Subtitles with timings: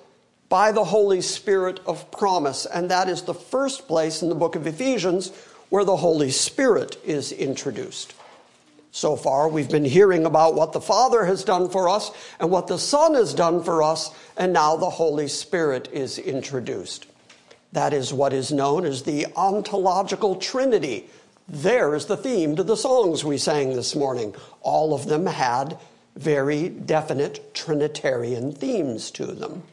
[0.49, 2.67] by the Holy Spirit of promise.
[2.67, 5.33] And that is the first place in the book of Ephesians
[5.69, 8.15] where the Holy Spirit is introduced.
[8.97, 12.67] So far, we've been hearing about what the Father has done for us and what
[12.67, 17.05] the Son has done for us, and now the Holy Spirit is introduced.
[17.73, 21.11] That is what is known as the ontological trinity.
[21.47, 24.35] There is the theme to the songs we sang this morning.
[24.63, 25.77] All of them had
[26.15, 29.65] very definite Trinitarian themes to them.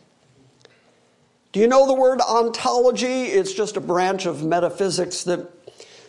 [1.53, 3.24] Do you know the word ontology?
[3.28, 5.50] It's just a branch of metaphysics that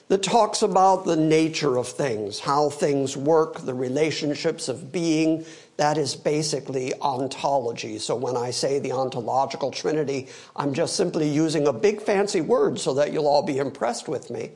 [0.08, 5.44] that talks about the nature of things, how things work, the relationships of being.
[5.76, 7.98] That is basically ontology.
[7.98, 12.78] So when I say the ontological trinity, I'm just simply using a big fancy word
[12.78, 14.50] so that you'll all be impressed with me.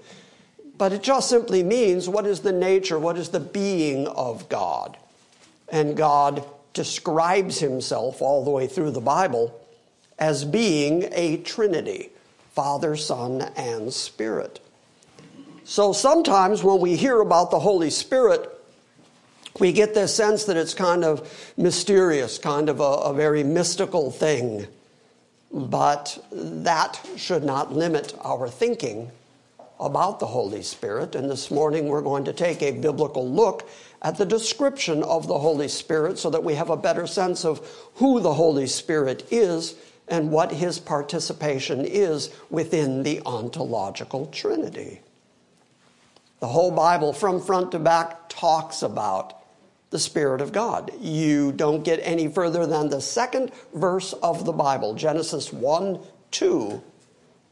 [0.76, 4.97] But it just simply means what is the nature, what is the being of God?
[5.70, 9.58] And God describes himself all the way through the Bible
[10.19, 12.10] as being a trinity
[12.54, 14.60] Father, Son, and Spirit.
[15.69, 18.51] So sometimes when we hear about the Holy Spirit,
[19.61, 24.11] we get this sense that it's kind of mysterious, kind of a, a very mystical
[24.11, 24.67] thing.
[25.53, 29.11] But that should not limit our thinking
[29.79, 31.15] about the Holy Spirit.
[31.15, 33.69] And this morning we're going to take a biblical look
[34.00, 37.61] at the description of the Holy Spirit so that we have a better sense of
[37.97, 39.75] who the Holy Spirit is
[40.09, 45.03] and what his participation is within the ontological Trinity.
[46.41, 49.38] The whole Bible, from front to back, talks about
[49.91, 50.93] the Spirit of God.
[51.00, 55.99] You don't get any further than the second verse of the Bible, Genesis 1
[56.31, 56.82] 2,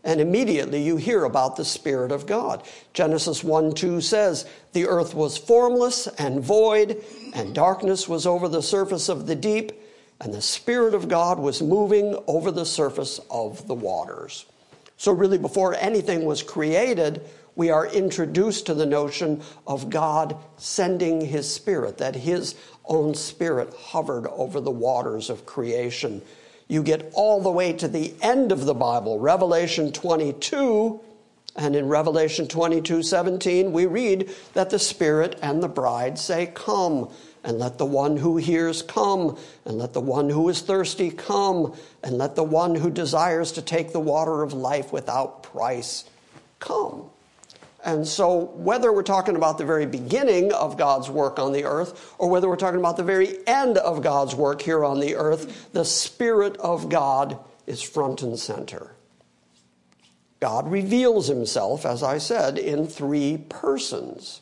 [0.04, 2.62] and immediately you hear about the Spirit of God.
[2.92, 7.03] Genesis 1 2 says, The earth was formless and void,
[7.34, 9.72] and darkness was over the surface of the deep,
[10.20, 14.47] and the Spirit of God was moving over the surface of the waters.
[14.98, 17.22] So, really, before anything was created,
[17.56, 23.74] we are introduced to the notion of God sending His Spirit, that His own Spirit
[23.74, 26.22] hovered over the waters of creation.
[26.68, 31.00] You get all the way to the end of the Bible, Revelation 22,
[31.56, 37.09] and in Revelation 22 17, we read that the Spirit and the bride say, Come,
[37.42, 41.74] and let the one who hears come, and let the one who is thirsty come,
[42.02, 46.04] and let the one who desires to take the water of life without price
[46.59, 47.09] come.
[47.86, 52.16] And so, whether we're talking about the very beginning of God's work on the earth,
[52.18, 55.72] or whether we're talking about the very end of God's work here on the earth,
[55.72, 58.91] the Spirit of God is front and center.
[60.41, 64.41] God reveals himself, as I said, in three persons.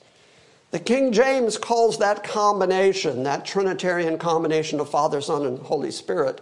[0.70, 6.40] The King James calls that combination, that Trinitarian combination of Father, Son, and Holy Spirit,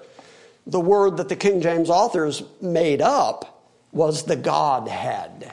[0.68, 5.52] the word that the King James authors made up was the Godhead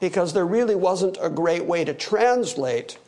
[0.00, 2.98] because there really wasn't a great way to translate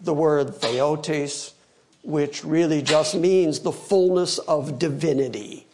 [0.00, 1.54] the word theotes,
[2.02, 5.66] which really just means the fullness of divinity.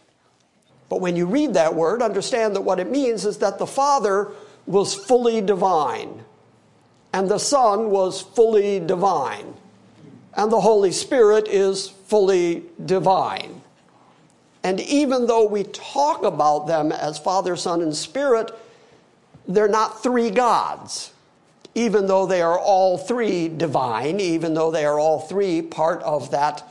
[0.89, 4.33] But when you read that word, understand that what it means is that the Father
[4.67, 6.25] was fully divine,
[7.13, 9.55] and the Son was fully divine,
[10.37, 13.61] and the Holy Spirit is fully divine.
[14.63, 18.51] And even though we talk about them as Father, Son, and Spirit,
[19.47, 21.13] they're not three gods.
[21.75, 26.31] Even though they are all three divine, even though they are all three part of
[26.31, 26.63] that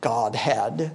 [0.00, 0.92] Godhead,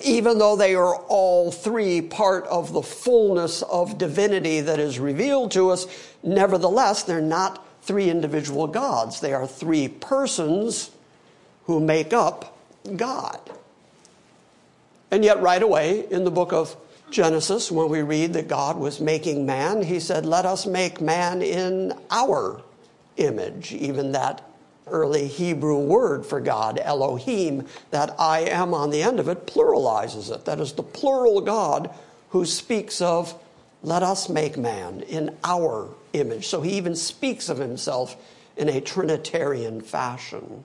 [0.00, 5.50] even though they are all three part of the fullness of divinity that is revealed
[5.52, 5.86] to us,
[6.22, 9.20] nevertheless, they're not three individual gods.
[9.20, 10.90] They are three persons
[11.64, 12.58] who make up
[12.96, 13.38] God.
[15.10, 16.76] And yet, right away in the book of
[17.14, 21.42] Genesis, when we read that God was making man, he said, Let us make man
[21.42, 22.60] in our
[23.16, 23.72] image.
[23.72, 24.42] Even that
[24.88, 30.34] early Hebrew word for God, Elohim, that I am on the end of it, pluralizes
[30.34, 30.44] it.
[30.44, 31.94] That is the plural God
[32.30, 33.32] who speaks of,
[33.84, 36.48] Let us make man in our image.
[36.48, 38.16] So he even speaks of himself
[38.56, 40.64] in a Trinitarian fashion.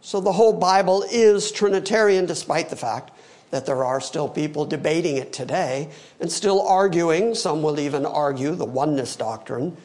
[0.00, 3.10] So the whole Bible is Trinitarian, despite the fact
[3.50, 5.90] that there are still people debating it today
[6.20, 7.34] and still arguing.
[7.34, 9.76] Some will even argue the oneness doctrine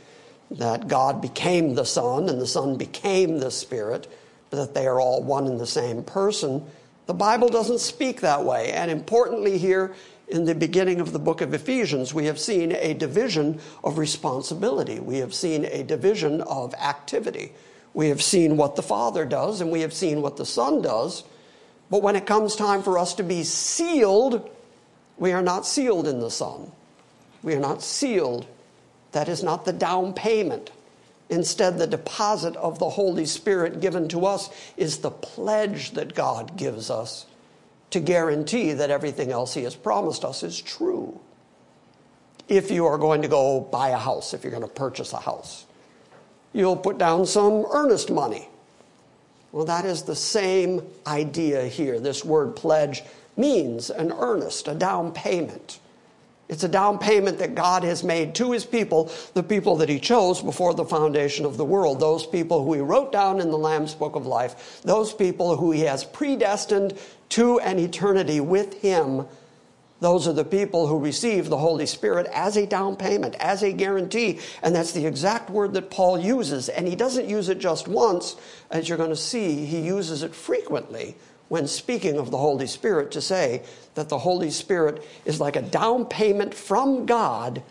[0.52, 4.08] that God became the Son and the Son became the Spirit,
[4.50, 6.66] but that they are all one and the same person.
[7.06, 8.72] The Bible doesn't speak that way.
[8.72, 9.94] And importantly, here
[10.28, 15.00] in the beginning of the book of Ephesians, we have seen a division of responsibility.
[15.00, 17.54] We have seen a division of activity.
[17.94, 21.24] We have seen what the Father does and we have seen what the Son does.
[21.94, 24.50] But when it comes time for us to be sealed,
[25.20, 26.72] we are not sealed in the Son.
[27.44, 28.48] We are not sealed.
[29.12, 30.72] That is not the down payment.
[31.30, 36.58] Instead, the deposit of the Holy Spirit given to us is the pledge that God
[36.58, 37.28] gives us
[37.92, 41.20] to guarantee that everything else He has promised us is true.
[42.48, 45.20] If you are going to go buy a house, if you're going to purchase a
[45.20, 45.68] house,
[46.54, 48.50] you'll put down some earnest money.
[49.54, 52.00] Well, that is the same idea here.
[52.00, 53.04] This word pledge
[53.38, 55.80] means an earnest, a down payment.
[56.50, 60.00] It's a down payment that God has made to his people, the people that he
[60.00, 63.58] chose before the foundation of the world, those people who he wrote down in the
[63.58, 66.98] Lamb's Book of Life, those people who he has predestined
[67.30, 69.28] to an eternity with him
[70.04, 73.72] those are the people who receive the Holy Spirit as a down payment, as a
[73.72, 74.38] guarantee.
[74.62, 76.68] And that's the exact word that Paul uses.
[76.68, 78.36] And he doesn't use it just once,
[78.70, 81.16] as you're going to see, he uses it frequently
[81.48, 83.64] when speaking of the Holy Spirit to say
[83.96, 87.64] that the Holy Spirit is like a down payment from God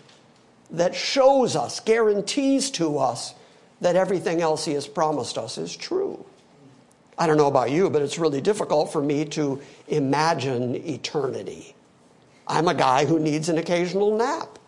[0.70, 3.34] that shows us, guarantees to us
[3.82, 6.24] that everything else he has promised us is true.
[7.18, 11.74] I don't know about you, but it's really difficult for me to imagine eternity.
[12.46, 14.58] I'm a guy who needs an occasional nap.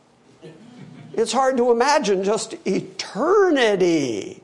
[1.13, 4.43] It's hard to imagine just eternity.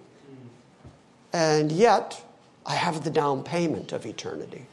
[1.33, 2.23] And yet,
[2.67, 4.67] I have the down payment of eternity.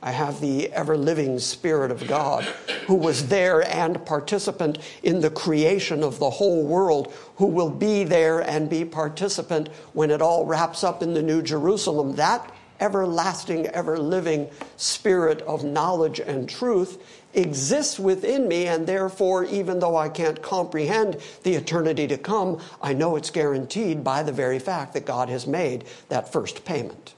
[0.00, 2.44] I have the ever living Spirit of God
[2.86, 8.04] who was there and participant in the creation of the whole world, who will be
[8.04, 12.14] there and be participant when it all wraps up in the New Jerusalem.
[12.14, 12.48] That
[12.80, 17.02] everlasting, ever living Spirit of knowledge and truth
[17.34, 22.94] exists within me, and therefore, even though I can't comprehend the eternity to come, I
[22.94, 27.14] know it's guaranteed by the very fact that God has made that first payment.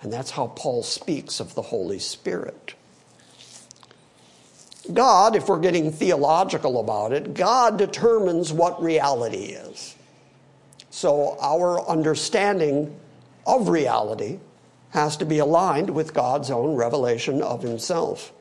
[0.00, 2.74] And that's how Paul speaks of the Holy Spirit.
[4.92, 9.96] God, if we're getting theological about it, God determines what reality is.
[10.90, 12.98] So our understanding
[13.46, 14.38] of reality
[14.90, 18.32] has to be aligned with God's own revelation of Himself.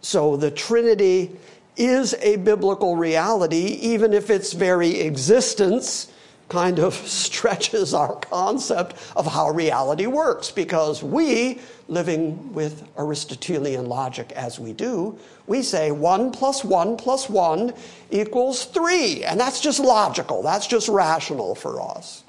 [0.00, 1.36] So the Trinity
[1.76, 6.12] is a biblical reality, even if its very existence
[6.48, 14.32] kind of stretches our concept of how reality works, because we, living with Aristotelian logic
[14.32, 17.72] as we do, we say 1 plus 1 plus 1
[18.10, 19.24] equals 3.
[19.24, 22.22] And that's just logical, that's just rational for us.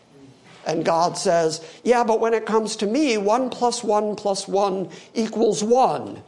[0.68, 4.90] And God says, yeah, but when it comes to me, 1 plus 1 plus 1
[5.14, 6.22] equals 1.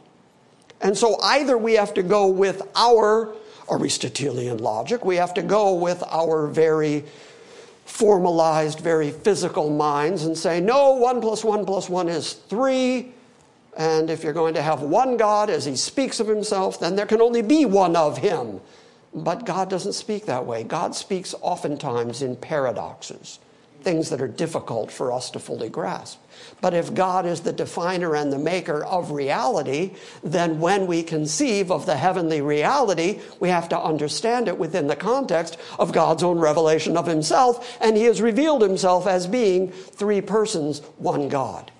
[0.80, 3.34] And so either we have to go with our
[3.70, 7.04] Aristotelian logic, we have to go with our very
[7.84, 13.12] formalized, very physical minds and say, no, one plus one plus one is three.
[13.76, 17.06] And if you're going to have one God as he speaks of himself, then there
[17.06, 18.60] can only be one of him.
[19.12, 20.64] But God doesn't speak that way.
[20.64, 23.38] God speaks oftentimes in paradoxes.
[23.82, 26.18] Things that are difficult for us to fully grasp.
[26.60, 31.70] But if God is the definer and the maker of reality, then when we conceive
[31.70, 36.38] of the heavenly reality, we have to understand it within the context of God's own
[36.38, 37.78] revelation of himself.
[37.80, 41.70] And he has revealed himself as being three persons, one God.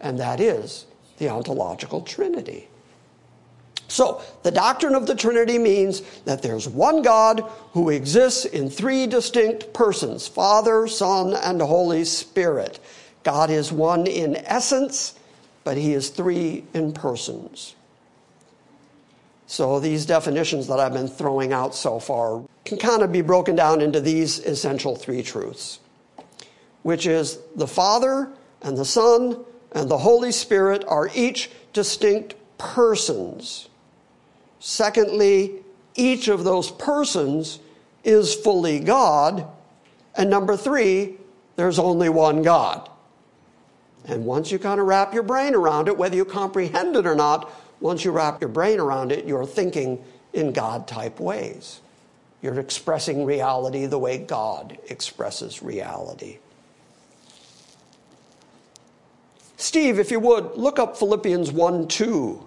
[0.00, 0.86] And that is
[1.18, 2.68] the ontological Trinity.
[3.88, 7.40] So, the doctrine of the Trinity means that there's one God
[7.72, 12.80] who exists in three distinct persons Father, Son, and Holy Spirit.
[13.22, 15.14] God is one in essence,
[15.64, 17.74] but he is three in persons.
[19.46, 23.54] So, these definitions that I've been throwing out so far can kind of be broken
[23.54, 25.78] down into these essential three truths,
[26.82, 28.30] which is the Father
[28.62, 33.68] and the Son and the Holy Spirit are each distinct persons.
[34.66, 35.56] Secondly,
[35.94, 37.58] each of those persons
[38.02, 39.46] is fully God.
[40.14, 41.18] And number three,
[41.56, 42.88] there's only one God.
[44.06, 47.14] And once you kind of wrap your brain around it, whether you comprehend it or
[47.14, 50.02] not, once you wrap your brain around it, you're thinking
[50.32, 51.82] in God type ways.
[52.40, 56.38] You're expressing reality the way God expresses reality.
[59.58, 62.46] Steve, if you would, look up Philippians 1 2.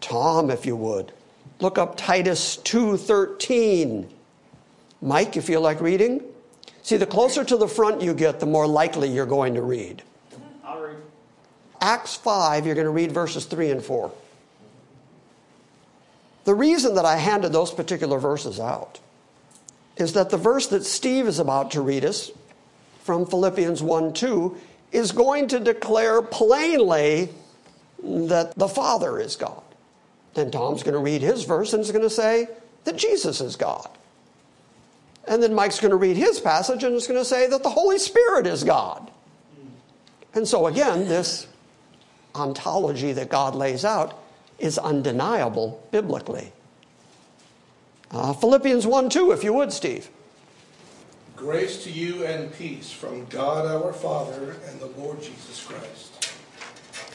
[0.00, 1.12] Tom, if you would.
[1.60, 4.08] Look up Titus 2:13.
[5.00, 6.22] Mike, if you like reading?
[6.82, 10.02] See, the closer to the front you get, the more likely you're going to read.
[10.64, 10.96] I'll read.
[11.80, 14.12] Acts 5, you're going to read verses 3 and 4.
[16.44, 19.00] The reason that I handed those particular verses out
[19.96, 22.30] is that the verse that Steve is about to read us
[23.02, 24.56] from Philippians 1 2
[24.92, 27.30] is going to declare plainly
[28.02, 29.62] that the Father is God.
[30.36, 32.46] Then Tom's going to read his verse and is going to say
[32.84, 33.88] that Jesus is God.
[35.26, 37.70] And then Mike's going to read his passage and is going to say that the
[37.70, 39.10] Holy Spirit is God.
[40.34, 41.46] And so, again, this
[42.34, 44.22] ontology that God lays out
[44.58, 46.52] is undeniable biblically.
[48.10, 50.10] Uh, Philippians 1 2, if you would, Steve.
[51.34, 56.30] Grace to you and peace from God our Father and the Lord Jesus Christ.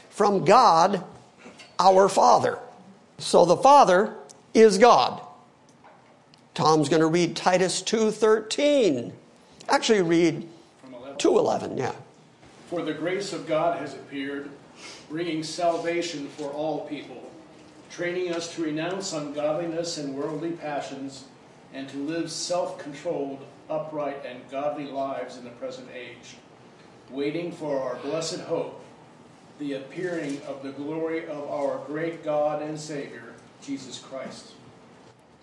[0.10, 1.04] From God,
[1.80, 2.58] our Father.
[3.22, 4.16] So the Father
[4.54, 5.22] is God.
[6.56, 9.14] Tom's going to read Titus 2:13.
[9.70, 10.48] Actually read
[11.18, 11.94] 2:11, yeah.
[12.68, 14.50] For the grace of God has appeared,
[15.08, 17.30] bringing salvation for all people,
[17.92, 21.26] training us to renounce ungodliness and worldly passions,
[21.74, 26.38] and to live self controlled, upright, and godly lives in the present age,
[27.12, 28.81] waiting for our blessed hope,
[29.62, 33.22] the appearing of the glory of our great God and Savior,
[33.62, 34.54] Jesus Christ.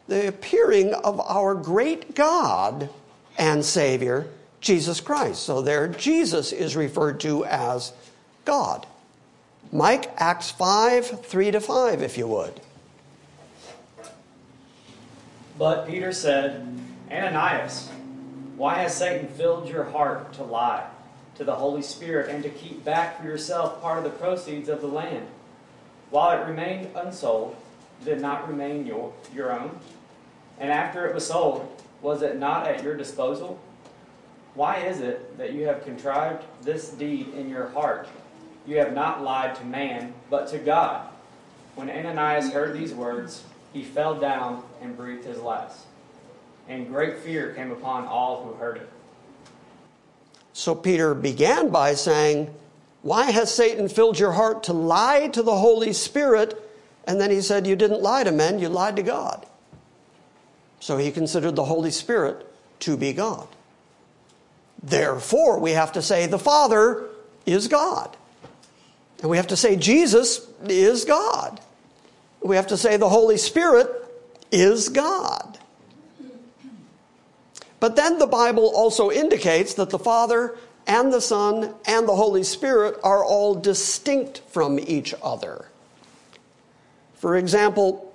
[0.08, 2.90] The appearing of our great God
[3.38, 4.26] and Savior,
[4.60, 5.44] Jesus Christ.
[5.44, 7.92] So there Jesus is referred to as
[8.44, 8.88] God.
[9.70, 12.60] Mike, Acts 5, 3 to 5, if you would.
[15.56, 16.66] But Peter said,
[17.08, 17.88] Ananias,
[18.56, 20.88] why has Satan filled your heart to lie
[21.38, 24.80] to the Holy Spirit and to keep back for yourself part of the proceeds of
[24.80, 25.26] the land?
[26.10, 27.56] While it remained unsold,
[28.04, 29.78] did not remain your, your own?
[30.58, 33.60] And after it was sold, was it not at your disposal?
[34.54, 38.08] Why is it that you have contrived this deed in your heart?
[38.66, 41.08] You have not lied to man, but to God.
[41.74, 45.86] When Ananias heard these words, he fell down and breathed his last.
[46.68, 48.88] And great fear came upon all who heard it.
[50.58, 52.52] So Peter began by saying,
[53.02, 56.60] Why has Satan filled your heart to lie to the Holy Spirit?
[57.04, 59.46] And then he said, You didn't lie to men, you lied to God.
[60.80, 62.44] So he considered the Holy Spirit
[62.80, 63.46] to be God.
[64.82, 67.06] Therefore, we have to say the Father
[67.46, 68.16] is God.
[69.20, 71.60] And we have to say Jesus is God.
[72.42, 73.88] We have to say the Holy Spirit
[74.50, 75.57] is God.
[77.80, 80.56] But then the Bible also indicates that the Father
[80.86, 85.66] and the Son and the Holy Spirit are all distinct from each other.
[87.16, 88.12] For example,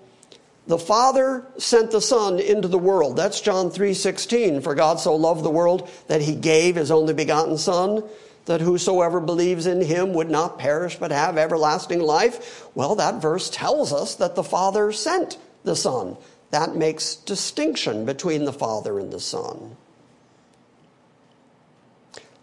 [0.66, 3.16] the Father sent the Son into the world.
[3.16, 4.62] That's John 3:16.
[4.62, 8.04] For God so loved the world that he gave his only begotten Son,
[8.46, 12.66] that whosoever believes in him would not perish but have everlasting life.
[12.76, 16.18] Well, that verse tells us that the Father sent the Son.
[16.54, 19.76] That makes distinction between the Father and the Son.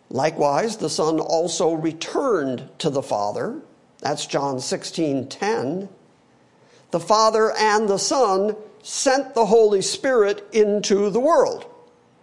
[0.09, 3.61] Likewise, the Son also returned to the Father.
[4.01, 5.89] That's John 16:10.
[6.91, 11.67] The Father and the Son sent the Holy Spirit into the world.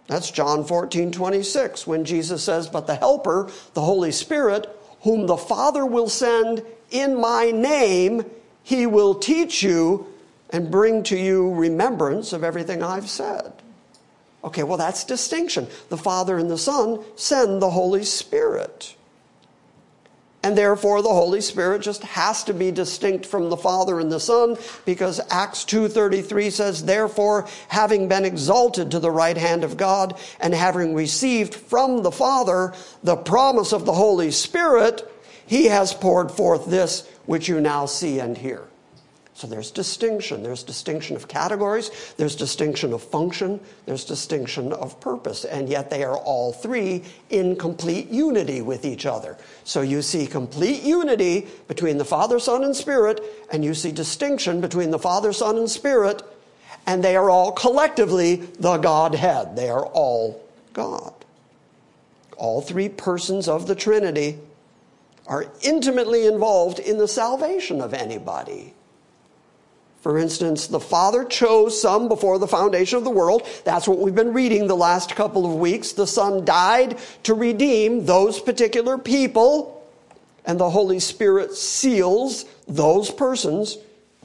[0.08, 4.68] That's John 14, 26, when Jesus says, But the Helper, the Holy Spirit,
[5.04, 8.26] whom the Father will send in my name,
[8.62, 10.07] he will teach you
[10.50, 13.52] and bring to you remembrance of everything I've said.
[14.44, 15.66] Okay, well, that's distinction.
[15.88, 18.94] The Father and the Son send the Holy Spirit.
[20.42, 24.20] And therefore the Holy Spirit just has to be distinct from the Father and the
[24.20, 30.16] Son because Acts 2:33 says therefore having been exalted to the right hand of God
[30.38, 35.10] and having received from the Father the promise of the Holy Spirit
[35.44, 38.62] he has poured forth this which you now see and hear.
[39.38, 40.42] So there's distinction.
[40.42, 46.02] There's distinction of categories, there's distinction of function, there's distinction of purpose, and yet they
[46.02, 49.36] are all three in complete unity with each other.
[49.62, 54.60] So you see complete unity between the Father, Son, and Spirit, and you see distinction
[54.60, 56.20] between the Father, Son, and Spirit,
[56.88, 59.54] and they are all collectively the Godhead.
[59.54, 61.14] They are all God.
[62.36, 64.40] All three persons of the Trinity
[65.28, 68.74] are intimately involved in the salvation of anybody.
[70.08, 73.46] For instance, the Father chose some before the foundation of the world.
[73.64, 75.92] That's what we've been reading the last couple of weeks.
[75.92, 79.86] The Son died to redeem those particular people,
[80.46, 83.76] and the Holy Spirit seals those persons,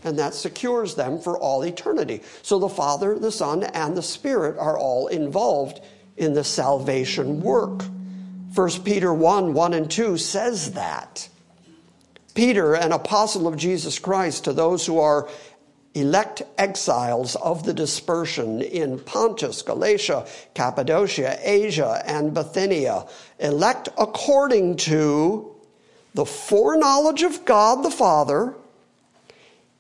[0.06, 2.22] and that secures them for all eternity.
[2.44, 5.82] So the Father, the Son, and the Spirit are all involved
[6.16, 7.84] in the salvation work.
[8.56, 11.28] 1 Peter 1 1 and 2 says that.
[12.36, 15.30] Peter, an apostle of Jesus Christ, to those who are
[15.96, 23.06] elect exiles of the dispersion in Pontus, Galatia, Cappadocia, Asia, and Bithynia,
[23.40, 25.54] elect according to
[26.14, 28.56] the foreknowledge of God the Father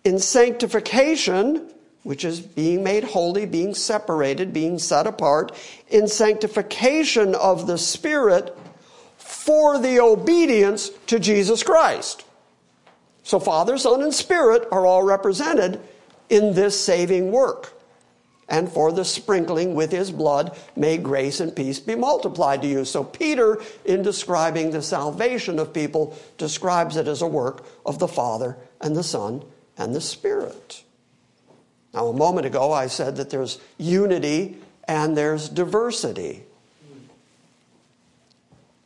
[0.03, 1.69] in sanctification,
[2.03, 5.51] which is being made holy, being separated, being set apart,
[5.89, 8.55] in sanctification of the Spirit
[9.17, 12.25] for the obedience to Jesus Christ.
[13.23, 15.79] So, Father, Son, and Spirit are all represented
[16.29, 17.73] in this saving work.
[18.49, 22.85] And for the sprinkling with his blood, may grace and peace be multiplied to you.
[22.85, 28.07] So, Peter, in describing the salvation of people, describes it as a work of the
[28.07, 29.43] Father and the Son
[29.77, 30.83] and the Spirit.
[31.93, 34.57] Now, a moment ago, I said that there's unity
[34.87, 36.43] and there's diversity.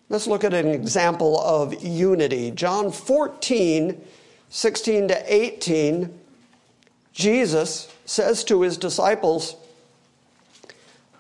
[0.10, 2.52] Let's look at an example of unity.
[2.52, 4.02] John 14,
[4.50, 6.20] 16 to 18
[7.18, 9.56] Jesus says to his disciples,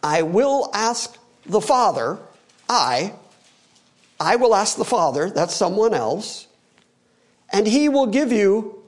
[0.03, 2.19] I will ask the Father,
[2.69, 3.13] I,
[4.19, 6.45] I will ask the Father, that's someone else,
[7.51, 8.83] and he will give you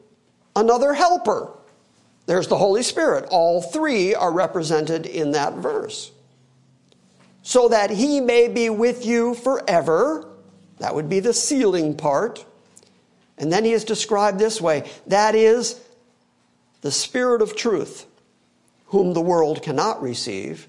[0.56, 1.52] another helper.
[2.28, 3.26] There's the Holy Spirit.
[3.32, 6.12] All three are represented in that verse.
[7.42, 10.30] So that he may be with you forever.
[10.78, 12.46] That would be the sealing part.
[13.40, 15.82] And then he is described this way that is,
[16.82, 18.06] the Spirit of truth,
[18.88, 20.68] whom the world cannot receive,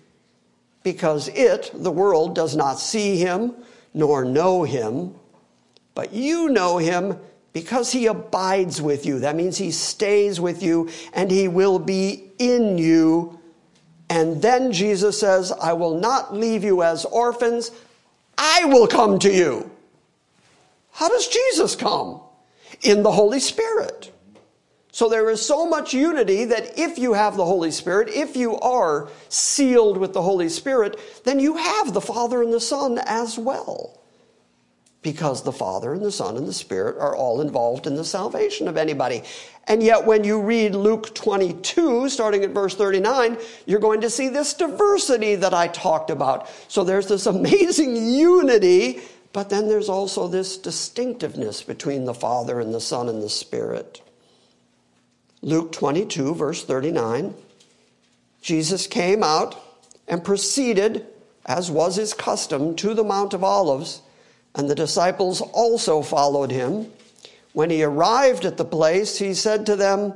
[0.82, 3.54] because it, the world, does not see him
[3.92, 5.14] nor know him,
[5.94, 7.18] but you know him
[7.52, 9.20] because he abides with you.
[9.20, 13.38] That means he stays with you and he will be in you.
[14.08, 17.70] And then Jesus says, I will not leave you as orphans,
[18.38, 19.70] I will come to you.
[20.92, 22.20] How does Jesus come?
[22.82, 24.12] In the Holy Spirit.
[25.00, 28.58] So there is so much unity that if you have the Holy Spirit, if you
[28.58, 33.38] are sealed with the Holy Spirit, then you have the Father and the Son as
[33.38, 33.98] well.
[35.00, 38.68] Because the Father and the Son and the Spirit are all involved in the salvation
[38.68, 39.22] of anybody.
[39.66, 44.28] And yet, when you read Luke 22, starting at verse 39, you're going to see
[44.28, 46.46] this diversity that I talked about.
[46.68, 49.00] So there's this amazing unity,
[49.32, 54.02] but then there's also this distinctiveness between the Father and the Son and the Spirit.
[55.42, 57.34] Luke 22, verse 39.
[58.42, 59.56] Jesus came out
[60.06, 61.06] and proceeded,
[61.46, 64.02] as was his custom, to the Mount of Olives,
[64.54, 66.92] and the disciples also followed him.
[67.52, 70.14] When he arrived at the place, he said to them,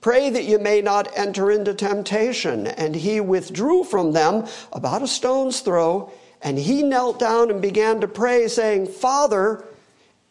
[0.00, 2.66] Pray that you may not enter into temptation.
[2.66, 8.00] And he withdrew from them about a stone's throw, and he knelt down and began
[8.00, 9.64] to pray, saying, Father,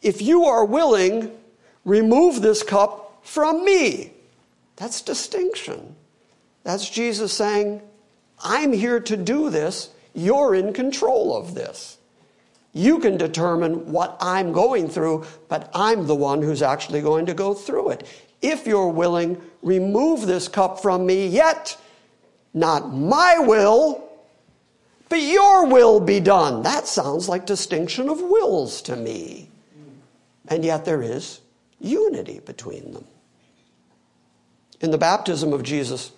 [0.01, 1.31] if you are willing,
[1.83, 4.13] remove this cup from me.
[4.77, 5.95] That's distinction.
[6.63, 7.81] That's Jesus saying,
[8.43, 9.89] I'm here to do this.
[10.13, 11.97] You're in control of this.
[12.73, 17.33] You can determine what I'm going through, but I'm the one who's actually going to
[17.33, 18.07] go through it.
[18.41, 21.75] If you're willing, remove this cup from me, yet
[22.53, 24.07] not my will,
[25.09, 26.63] But your will be done.
[26.63, 29.49] That sounds like distinction of wills to me.
[30.49, 31.41] And yet there is
[31.79, 33.05] unity between them.
[34.81, 36.11] In the baptism of Jesus,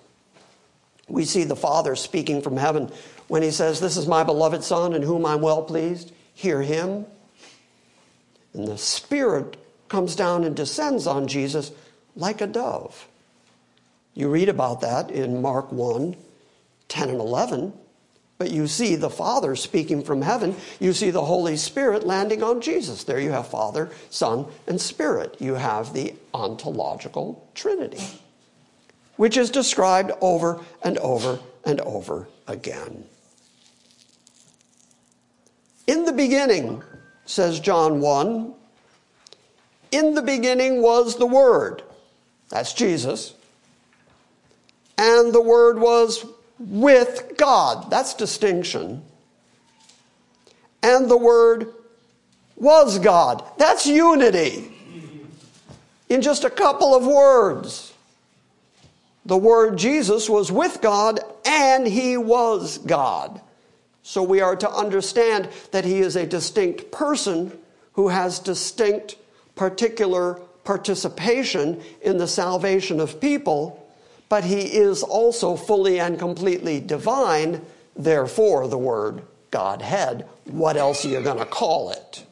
[1.07, 2.91] we see the Father speaking from heaven
[3.27, 6.11] when he says, This is my beloved Son in whom I'm well pleased.
[6.33, 7.05] Hear him.
[8.53, 11.71] And the Spirit comes down and descends on Jesus
[12.15, 13.07] like a dove.
[14.13, 16.15] You read about that in Mark 1
[16.89, 17.71] 10 and 11.
[18.39, 20.55] But you see the Father speaking from heaven.
[20.79, 23.03] You see the Holy Spirit landing on Jesus.
[23.03, 25.35] There you have Father, Son, and Spirit.
[25.39, 28.01] You have the ontological Trinity,
[29.19, 33.03] which is described over and over and over again.
[35.87, 36.81] In the beginning,
[37.25, 38.53] says John 1,
[39.91, 41.83] in the beginning was the Word.
[42.47, 43.33] That's Jesus.
[44.97, 46.25] And the Word was
[46.57, 47.91] with God.
[47.91, 49.03] That's distinction.
[50.81, 51.73] And the Word
[52.55, 53.43] was God.
[53.57, 54.71] That's unity.
[56.07, 57.88] In just a couple of words.
[59.25, 63.41] The Word Jesus was with God and He was God.
[64.03, 67.57] So we are to understand that He is a distinct person
[67.93, 69.17] who has distinct,
[69.55, 73.85] particular participation in the salvation of people
[74.29, 80.27] but he is also fully and completely divine, therefore, the word Godhead.
[80.45, 82.23] What else are you going to call it?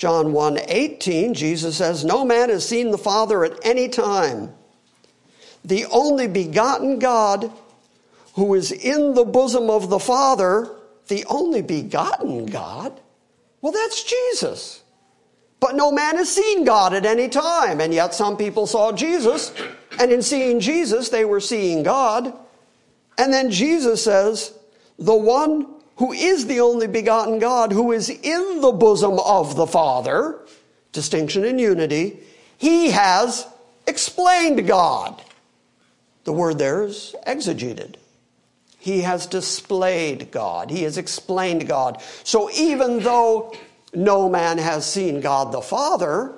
[0.00, 4.50] John 1 18, Jesus says, No man has seen the Father at any time.
[5.62, 7.52] The only begotten God
[8.32, 10.74] who is in the bosom of the Father,
[11.08, 12.98] the only begotten God,
[13.60, 14.82] well, that's Jesus.
[15.60, 17.78] But no man has seen God at any time.
[17.82, 19.52] And yet some people saw Jesus,
[19.98, 22.32] and in seeing Jesus, they were seeing God.
[23.18, 24.54] And then Jesus says,
[24.98, 29.66] The one who is the only begotten God, who is in the bosom of the
[29.66, 30.38] Father,
[30.92, 32.18] distinction and unity,
[32.56, 33.46] he has
[33.86, 35.22] explained God.
[36.24, 37.96] The word there is exegeted.
[38.78, 40.70] He has displayed God.
[40.70, 42.02] He has explained God.
[42.24, 43.54] So even though
[43.92, 46.32] no man has seen God the Father.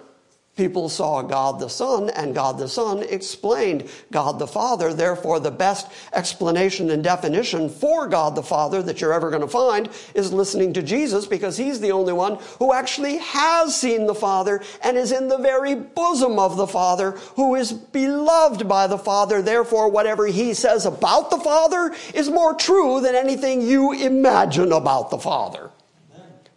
[0.55, 4.93] People saw God the Son, and God the Son explained God the Father.
[4.93, 9.49] Therefore, the best explanation and definition for God the Father that you're ever going to
[9.49, 14.15] find is listening to Jesus because he's the only one who actually has seen the
[14.15, 18.99] Father and is in the very bosom of the Father, who is beloved by the
[18.99, 19.41] Father.
[19.41, 25.09] Therefore, whatever he says about the Father is more true than anything you imagine about
[25.09, 25.71] the Father.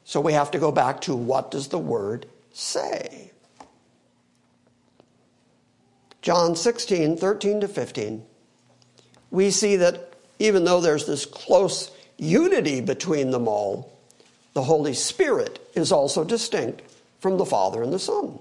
[0.04, 3.32] So we have to go back to what does the word say?
[6.26, 8.26] John 16, 13 to 15.
[9.30, 13.96] We see that even though there's this close unity between them all,
[14.54, 16.82] the Holy Spirit is also distinct
[17.20, 18.40] from the Father and the Son.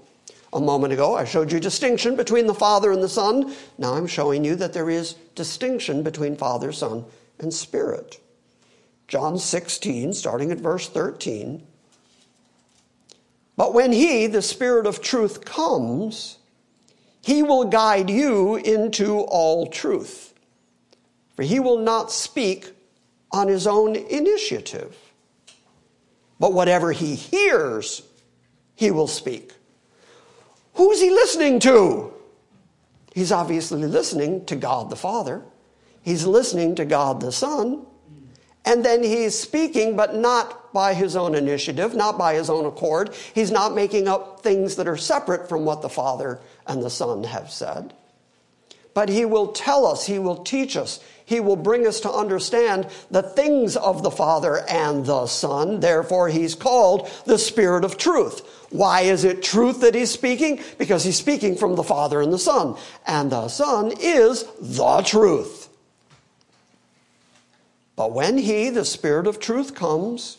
[0.51, 3.53] A moment ago, I showed you distinction between the Father and the Son.
[3.77, 7.05] Now I'm showing you that there is distinction between Father, Son,
[7.37, 8.19] and Spirit.
[9.07, 11.61] John 16, starting at verse 13.
[13.55, 16.39] But when He, the Spirit of truth, comes,
[17.25, 20.35] He will guide you into all truth.
[21.35, 22.71] For He will not speak
[23.31, 24.95] on His own initiative,
[26.39, 28.03] but whatever He hears,
[28.75, 29.53] He will speak.
[30.75, 32.13] Who's He listening to?
[33.15, 35.41] He's obviously listening to God the Father.
[36.03, 37.87] He's listening to God the Son.
[38.65, 43.15] And then he's speaking, but not by his own initiative, not by his own accord.
[43.33, 47.23] He's not making up things that are separate from what the Father and the Son
[47.23, 47.93] have said.
[48.93, 52.87] But he will tell us, he will teach us, he will bring us to understand
[53.09, 55.79] the things of the Father and the Son.
[55.79, 58.67] Therefore, he's called the Spirit of truth.
[58.69, 60.61] Why is it truth that he's speaking?
[60.77, 62.77] Because he's speaking from the Father and the Son.
[63.05, 65.69] And the Son is the truth.
[67.95, 70.37] But when He, the Spirit of truth, comes,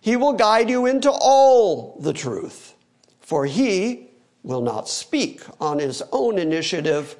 [0.00, 2.74] He will guide you into all the truth.
[3.20, 4.09] For He
[4.42, 7.16] will not speak on His own initiative,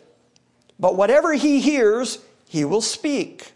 [0.78, 3.52] but whatever He hears, He will speak.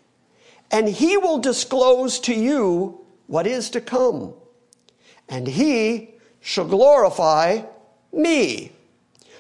[0.70, 4.34] And He will disclose to you what is to come.
[5.28, 7.62] And He shall glorify
[8.12, 8.72] me.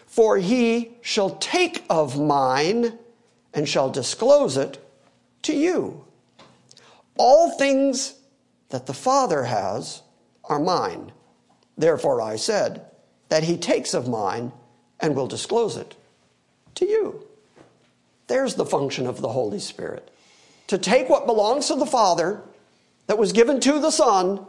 [0.06, 2.98] For He shall take of mine
[3.52, 4.78] and shall disclose it
[5.42, 6.04] to you.
[7.16, 8.14] All things
[8.70, 10.02] that the Father has
[10.44, 11.12] are mine.
[11.76, 12.86] Therefore I said
[13.34, 14.52] that he takes of mine
[15.00, 15.96] and will disclose it
[16.76, 17.26] to you.
[18.28, 20.08] There's the function of the Holy Spirit.
[20.68, 22.40] to take what belongs to the Father
[23.08, 24.46] that was given to the Son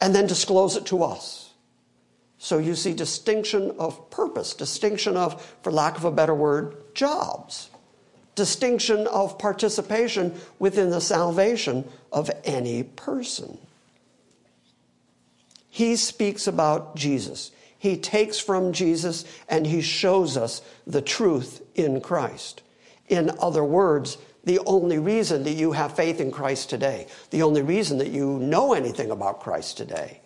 [0.00, 1.50] and then disclose it to us.
[2.38, 7.68] So you see distinction of purpose, distinction of, for lack of a better word, jobs,
[8.34, 13.58] distinction of participation within the salvation of any person.
[15.68, 17.50] He speaks about Jesus.
[17.78, 22.62] He takes from Jesus and he shows us the truth in Christ.
[23.08, 27.62] In other words, the only reason that you have faith in Christ today, the only
[27.62, 30.20] reason that you know anything about Christ today,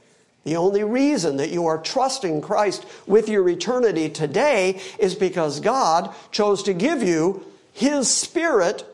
[0.45, 6.15] the only reason that you are trusting Christ with your eternity today is because God
[6.33, 8.85] chose to give you His Spirit,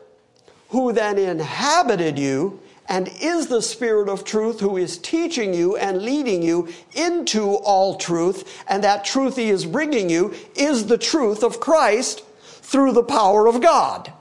[0.69, 6.01] who then inhabited you and is the Spirit of truth who is teaching you and
[6.01, 8.63] leading you into all truth.
[8.67, 13.47] And that truth He is bringing you is the truth of Christ through the power
[13.47, 14.11] of God.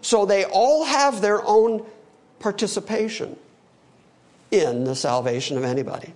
[0.00, 1.84] So they all have their own
[2.40, 3.36] participation
[4.50, 6.12] in the salvation of anybody.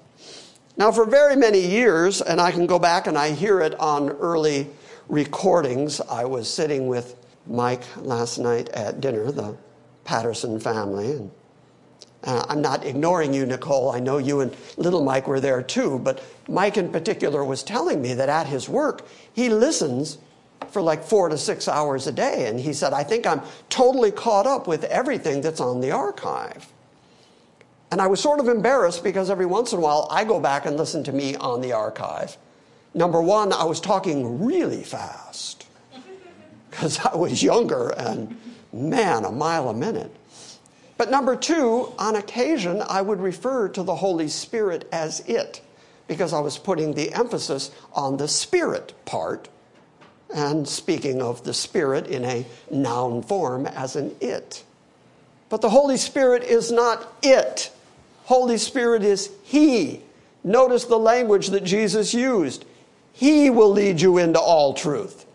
[0.79, 4.11] Now, for very many years, and I can go back and I hear it on
[4.11, 4.69] early
[5.09, 9.57] recordings, I was sitting with Mike last night at dinner, the
[10.05, 11.31] Patterson family, and
[12.27, 13.91] uh, I'm not ignoring you, Nicole.
[13.91, 18.03] I know you and little Mike were there too, but Mike in particular was telling
[18.03, 20.19] me that at his work, he listens
[20.71, 22.49] for like four to six hours a day.
[22.49, 26.67] And he said, I think I'm totally caught up with everything that's on the archive.
[27.93, 30.67] And I was sort of embarrassed because every once in a while I go back
[30.67, 32.37] and listen to me on the archive.
[32.95, 35.67] Number one, I was talking really fast
[36.71, 38.37] because I was younger and
[38.73, 40.11] man, a mile a minute.
[40.97, 45.61] But number two, on occasion, I would refer to the Holy Spirit as it
[46.09, 49.49] because I was putting the emphasis on the Spirit part
[50.35, 54.65] and speaking of the Spirit in a noun form as an it.
[55.49, 57.71] But the Holy Spirit is not it.
[58.25, 60.03] Holy Spirit is He.
[60.43, 62.65] Notice the language that Jesus used.
[63.13, 65.27] He will lead you into all truth.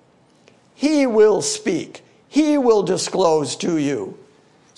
[0.74, 2.02] He will speak.
[2.28, 4.18] He will disclose to you.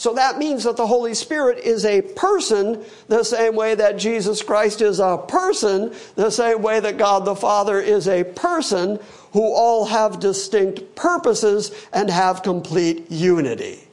[0.03, 4.43] So that means that the Holy Spirit is a person the same way that Jesus
[4.43, 8.99] Christ is a person, the same way that God the Father is a person,
[9.31, 13.87] who all have distinct purposes and have complete unity.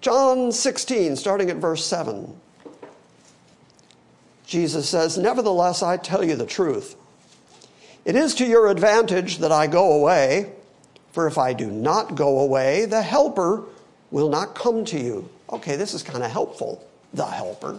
[0.00, 2.34] John 16, starting at verse 7.
[4.44, 6.96] Jesus says, Nevertheless, I tell you the truth.
[8.04, 10.50] It is to your advantage that I go away.
[11.12, 13.64] For if I do not go away, the Helper
[14.10, 15.28] will not come to you.
[15.50, 17.78] Okay, this is kind of helpful, the Helper.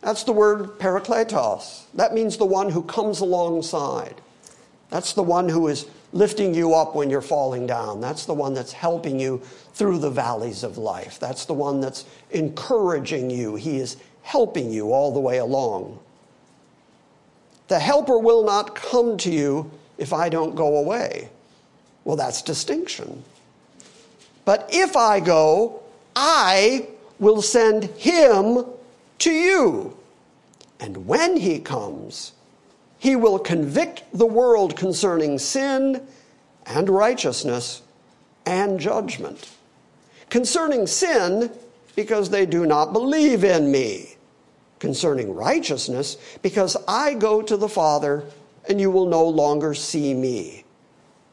[0.00, 1.84] That's the word parakletos.
[1.94, 4.20] That means the one who comes alongside.
[4.90, 8.00] That's the one who is lifting you up when you're falling down.
[8.00, 11.18] That's the one that's helping you through the valleys of life.
[11.18, 13.56] That's the one that's encouraging you.
[13.56, 15.98] He is helping you all the way along.
[17.68, 21.30] The helper will not come to you if I don't go away.
[22.04, 23.24] Well, that's distinction.
[24.44, 25.82] But if I go,
[26.14, 26.88] I
[27.18, 28.64] will send him
[29.20, 29.96] to you.
[30.80, 32.32] And when he comes,
[32.98, 36.06] he will convict the world concerning sin
[36.66, 37.82] and righteousness
[38.44, 39.50] and judgment.
[40.28, 41.50] Concerning sin,
[41.96, 44.16] because they do not believe in me.
[44.78, 48.24] Concerning righteousness, because I go to the Father
[48.68, 50.63] and you will no longer see me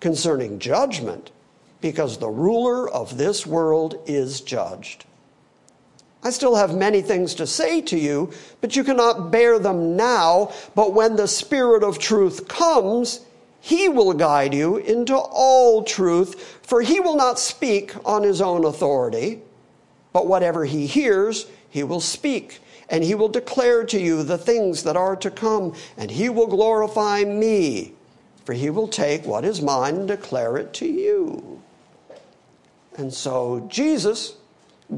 [0.02, 1.32] concerning judgment,
[1.80, 5.06] because the ruler of this world is judged.
[6.24, 10.52] I still have many things to say to you, but you cannot bear them now.
[10.76, 13.22] But when the Spirit of truth comes,
[13.60, 18.66] he will guide you into all truth, for he will not speak on his own
[18.66, 19.42] authority,
[20.14, 22.60] but whatever he hears, he will speak,
[22.90, 26.48] and he will declare to you the things that are to come, and he will
[26.48, 27.94] glorify me
[28.46, 31.62] for he will take what is mine and declare it to you.
[32.98, 34.36] And so Jesus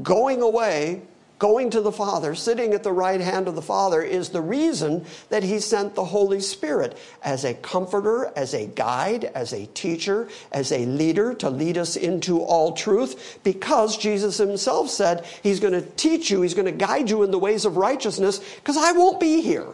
[0.02, 1.02] going away,
[1.38, 5.04] going to the Father, sitting at the right hand of the Father, is the reason
[5.28, 10.28] that he sent the Holy Spirit as a comforter, as a guide, as a teacher,
[10.52, 15.74] as a leader to lead us into all truth, because Jesus himself said he's going
[15.74, 18.92] to teach you, he's going to guide you in the ways of righteousness, because I
[18.92, 19.68] won't be here.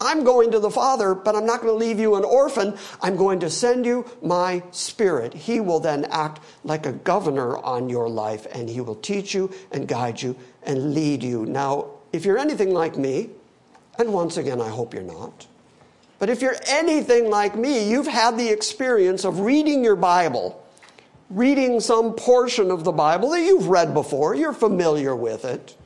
[0.00, 2.76] I'm going to the Father, but I'm not going to leave you an orphan.
[3.00, 5.34] I'm going to send you my Spirit.
[5.34, 9.52] He will then act like a governor on your life, and He will teach you
[9.72, 11.46] and guide you and lead you.
[11.46, 13.30] Now, if you're anything like me,
[13.98, 15.46] and once again, I hope you're not,
[16.18, 20.64] but if you're anything like me, you've had the experience of reading your Bible
[21.30, 25.76] reading some portion of the Bible that you've read before, you're familiar with it.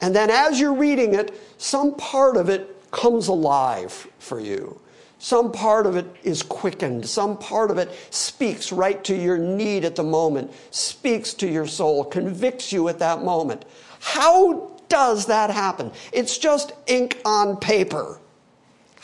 [0.00, 4.80] And then as you're reading it, some part of it comes alive for you.
[5.18, 7.06] Some part of it is quickened.
[7.06, 11.66] Some part of it speaks right to your need at the moment, speaks to your
[11.66, 13.64] soul, convicts you at that moment.
[14.00, 15.90] How does that happen?
[16.12, 18.20] It's just ink on paper.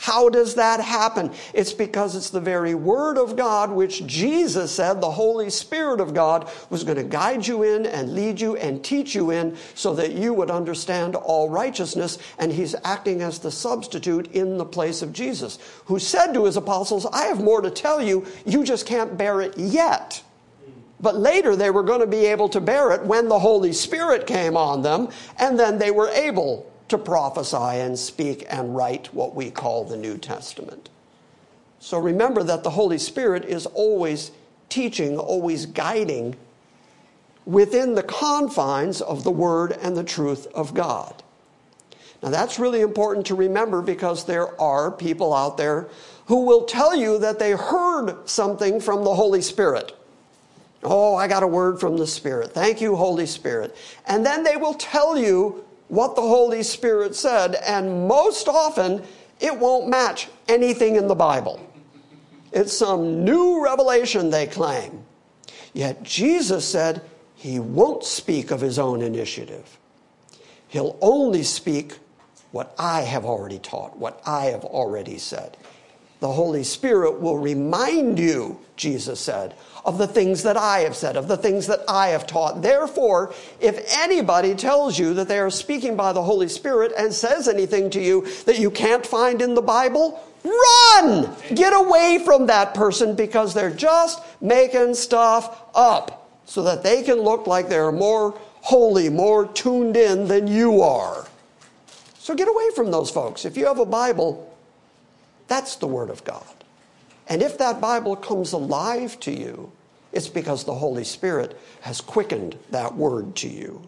[0.01, 1.31] How does that happen?
[1.53, 6.15] It's because it's the very Word of God, which Jesus said the Holy Spirit of
[6.15, 9.93] God was going to guide you in and lead you and teach you in so
[9.93, 12.17] that you would understand all righteousness.
[12.39, 16.57] And He's acting as the substitute in the place of Jesus, who said to His
[16.57, 20.23] apostles, I have more to tell you, you just can't bear it yet.
[20.99, 24.25] But later they were going to be able to bear it when the Holy Spirit
[24.25, 29.35] came on them, and then they were able to prophesy and speak and write what
[29.35, 30.89] we call the New Testament.
[31.79, 34.31] So remember that the Holy Spirit is always
[34.69, 36.35] teaching, always guiding
[37.45, 41.23] within the confines of the Word and the truth of God.
[42.21, 45.89] Now, that's really important to remember because there are people out there
[46.27, 49.97] who will tell you that they heard something from the Holy Spirit.
[50.83, 52.51] Oh, I got a word from the Spirit.
[52.51, 53.75] Thank you, Holy Spirit.
[54.05, 59.03] And then they will tell you what the Holy Spirit said, and most often
[59.41, 61.59] it won't match anything in the Bible.
[62.53, 65.03] It's some new revelation they claim.
[65.73, 67.01] Yet Jesus said
[67.35, 69.77] he won't speak of his own initiative.
[70.69, 71.97] He'll only speak
[72.51, 75.57] what I have already taught, what I have already said.
[76.21, 81.17] The Holy Spirit will remind you, Jesus said, of the things that I have said,
[81.17, 82.61] of the things that I have taught.
[82.61, 87.47] Therefore, if anybody tells you that they are speaking by the Holy Spirit and says
[87.47, 91.35] anything to you that you can't find in the Bible, run!
[91.55, 97.15] Get away from that person because they're just making stuff up so that they can
[97.15, 101.25] look like they're more holy, more tuned in than you are.
[102.19, 103.43] So get away from those folks.
[103.43, 104.50] If you have a Bible,
[105.51, 106.45] that's the Word of God.
[107.27, 109.69] And if that Bible comes alive to you,
[110.13, 113.85] it's because the Holy Spirit has quickened that word to you.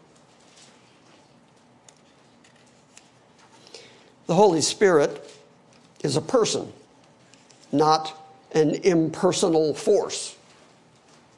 [4.28, 5.26] The Holy Spirit
[6.04, 6.71] is a person,
[7.71, 8.13] not
[8.52, 10.36] an impersonal force.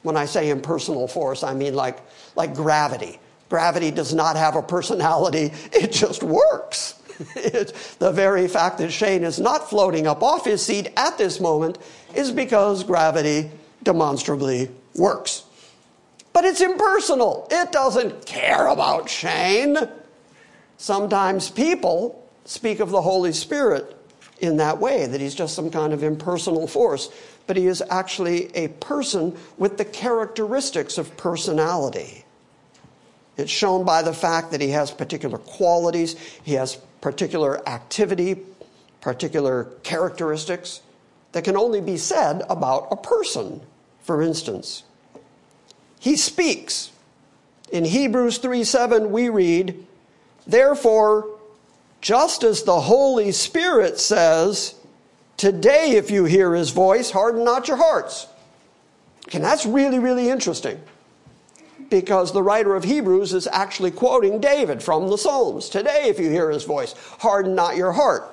[0.02, 2.00] When I say impersonal force, I mean like,
[2.34, 3.20] like gravity.
[3.48, 7.00] Gravity does not have a personality, it just works.
[7.98, 11.78] the very fact that Shane is not floating up off his seat at this moment
[12.14, 13.50] is because gravity
[13.82, 15.44] demonstrably works.
[16.32, 17.48] But it's impersonal.
[17.50, 19.78] It doesn't care about Shane.
[20.76, 23.96] Sometimes people speak of the Holy Spirit
[24.40, 27.08] in that way, that he's just some kind of impersonal force,
[27.46, 32.24] but he is actually a person with the characteristics of personality.
[33.36, 38.38] It's shown by the fact that he has particular qualities, he has particular activity,
[39.00, 40.80] particular characteristics
[41.32, 43.60] that can only be said about a person,
[44.00, 44.84] for instance.
[46.00, 46.90] He speaks.
[47.72, 49.86] In Hebrews 3 7, we read,
[50.46, 51.28] Therefore,
[52.00, 54.74] just as the Holy Spirit says,
[55.36, 58.26] Today, if you hear his voice, harden not your hearts.
[59.32, 60.80] And that's really, really interesting
[61.90, 65.68] because the writer of Hebrews is actually quoting David from the Psalms.
[65.68, 68.24] Today, if you hear his voice, harden not your heart.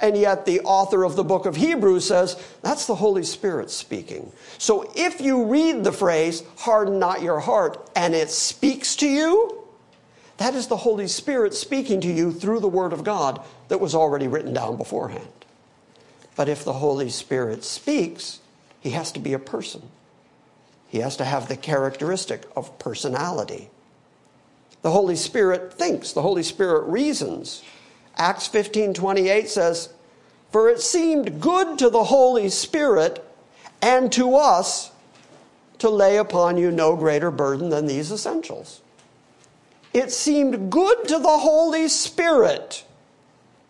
[0.00, 4.30] And yet, the author of the book of Hebrews says that's the Holy Spirit speaking.
[4.58, 9.64] So, if you read the phrase, harden not your heart, and it speaks to you,
[10.36, 13.94] that is the Holy Spirit speaking to you through the Word of God that was
[13.94, 15.26] already written down beforehand.
[16.36, 18.38] But if the Holy Spirit speaks,
[18.80, 19.82] he has to be a person.
[20.88, 23.70] He has to have the characteristic of personality.
[24.82, 27.62] The Holy Spirit thinks, the Holy Spirit reasons.
[28.16, 29.90] Acts 15 28 says,
[30.50, 33.24] For it seemed good to the Holy Spirit
[33.82, 34.90] and to us
[35.78, 38.80] to lay upon you no greater burden than these essentials.
[39.92, 42.84] It seemed good to the Holy Spirit.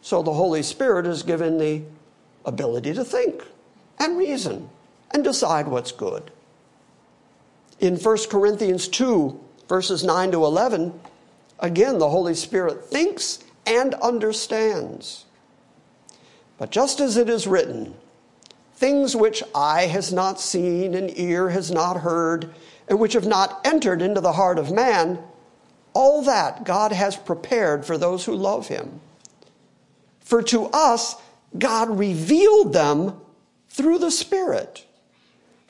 [0.01, 1.83] So the Holy Spirit is given the
[2.45, 3.43] ability to think
[3.99, 4.71] and reason
[5.11, 6.31] and decide what's good.
[7.81, 10.99] In 1 Corinthians 2, verses 9 to 11,
[11.61, 15.25] again, the Holy Spirit thinks and understands.
[16.59, 17.95] But just as it is written,
[18.75, 22.53] things which eye has not seen and ear has not heard,
[22.89, 25.21] and which have not entered into the heart of man,
[25.93, 29.01] all that God has prepared for those who love him.
[30.21, 31.15] For to us,
[31.57, 33.21] God revealed them
[33.69, 34.85] through the Spirit.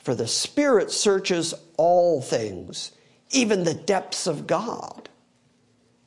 [0.09, 2.93] For the Spirit searches all things,
[3.29, 5.07] even the depths of God.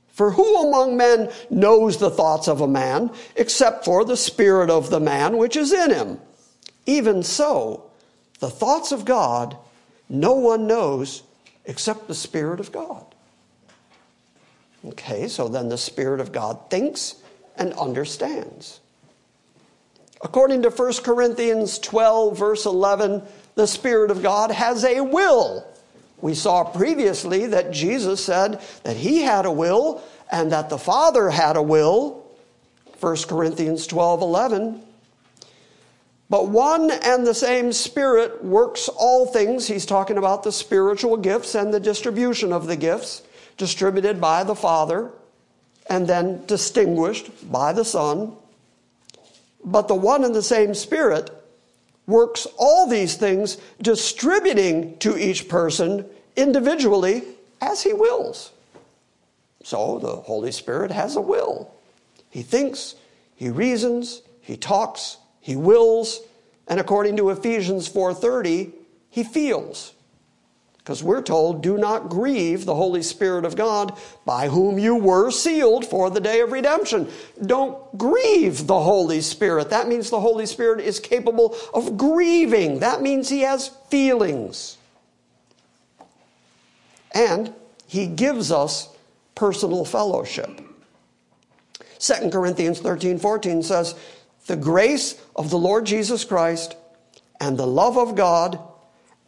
[0.09, 4.91] For who among men knows the thoughts of a man except for the Spirit of
[4.91, 6.19] the man which is in him?
[6.85, 7.93] Even so,
[8.41, 9.57] the thoughts of God
[10.09, 11.23] no one knows
[11.65, 13.07] except the Spirit of God.
[14.85, 17.23] Okay, so then the Spirit of God thinks
[17.57, 18.81] and understands.
[20.23, 23.23] According to 1 Corinthians 12, verse 11,
[23.55, 25.67] the Spirit of God has a will.
[26.21, 31.31] We saw previously that Jesus said that he had a will and that the Father
[31.31, 32.25] had a will.
[33.01, 34.83] 1 Corinthians 12, 11.
[36.31, 39.67] But one and the same Spirit works all things.
[39.67, 43.23] He's talking about the spiritual gifts and the distribution of the gifts,
[43.59, 45.11] distributed by the Father
[45.89, 48.33] and then distinguished by the Son.
[49.65, 51.31] But the one and the same Spirit
[52.07, 56.05] works all these things, distributing to each person
[56.37, 57.23] individually
[57.61, 58.53] as he wills.
[59.63, 61.73] So the Holy Spirit has a will.
[62.31, 62.97] He thinks,
[63.35, 66.21] he reasons, he talks, he wills,
[66.67, 68.73] and according to Ephesians 4:30,
[69.11, 69.93] he feels.
[70.83, 75.30] Because we're told, do not grieve the Holy Spirit of God by whom you were
[75.30, 77.09] sealed for the day of redemption.
[77.45, 79.70] Don't grieve the Holy Spirit.
[79.70, 82.80] That means the Holy Spirit is capable of grieving.
[82.80, 84.76] That means he has feelings.
[87.12, 87.55] And
[87.87, 88.89] he gives us
[89.37, 90.62] personal fellowship.
[92.01, 93.95] 2 Corinthians 13 14 says,
[94.47, 96.74] The grace of the Lord Jesus Christ
[97.41, 98.59] and the love of God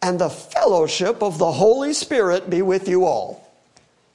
[0.05, 3.51] and the fellowship of the Holy Spirit be with you all.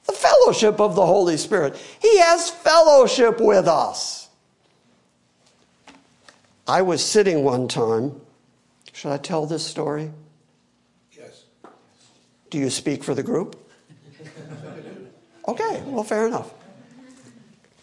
[0.06, 1.76] The fellowship of the Holy Spirit.
[2.00, 4.28] He has fellowship with us.
[6.68, 8.20] I was sitting one time.
[8.92, 10.12] Should I tell this story?
[11.10, 11.42] Yes.
[12.50, 13.56] Do you speak for the group?
[15.48, 16.54] Okay, well, fair enough.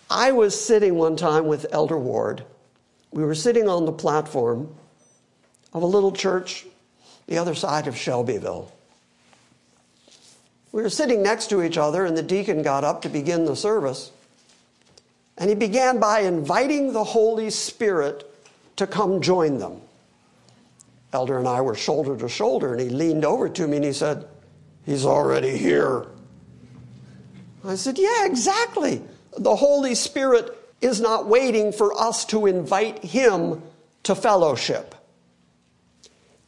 [0.09, 2.45] I was sitting one time with Elder Ward.
[3.11, 4.73] We were sitting on the platform
[5.73, 6.65] of a little church
[7.27, 8.71] the other side of Shelbyville.
[10.71, 13.55] We were sitting next to each other, and the deacon got up to begin the
[13.55, 14.11] service.
[15.37, 18.23] And he began by inviting the Holy Spirit
[18.77, 19.81] to come join them.
[21.13, 23.93] Elder and I were shoulder to shoulder, and he leaned over to me and he
[23.93, 24.25] said,
[24.85, 26.07] He's already here.
[27.63, 29.01] I said, Yeah, exactly.
[29.37, 33.61] The Holy Spirit is not waiting for us to invite him
[34.03, 34.95] to fellowship.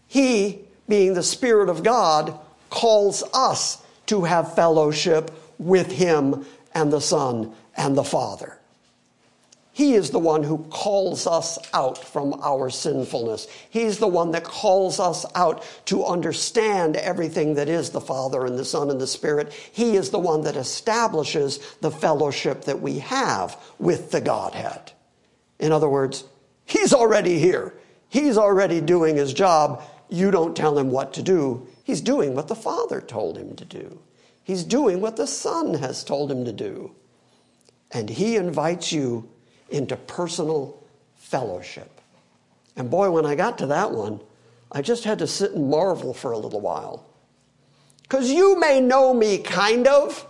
[0.07, 2.37] He being the Spirit of God,
[2.69, 8.59] calls us to have fellowship with Him and the Son and the Father.
[9.71, 13.47] He is the one who calls us out from our sinfulness.
[13.69, 18.59] He's the one that calls us out to understand everything that is the Father and
[18.59, 19.53] the Son and the Spirit.
[19.71, 24.91] He is the one that establishes the fellowship that we have with the Godhead.
[25.59, 26.25] In other words,
[26.65, 27.73] He's already here.
[28.09, 29.81] He's already doing His job.
[30.09, 31.67] You don't tell him what to do.
[31.83, 33.99] He's doing what the Father told him to do.
[34.43, 36.91] He's doing what the Son has told him to do.
[37.91, 39.29] And he invites you
[39.69, 40.83] into personal
[41.15, 42.01] fellowship.
[42.75, 44.19] And boy, when I got to that one,
[44.71, 47.05] I just had to sit and marvel for a little while.
[48.03, 50.25] Because you may know me kind of,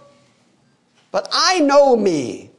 [1.11, 2.51] but I know me.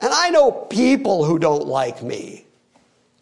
[0.00, 2.45] And I know people who don't like me.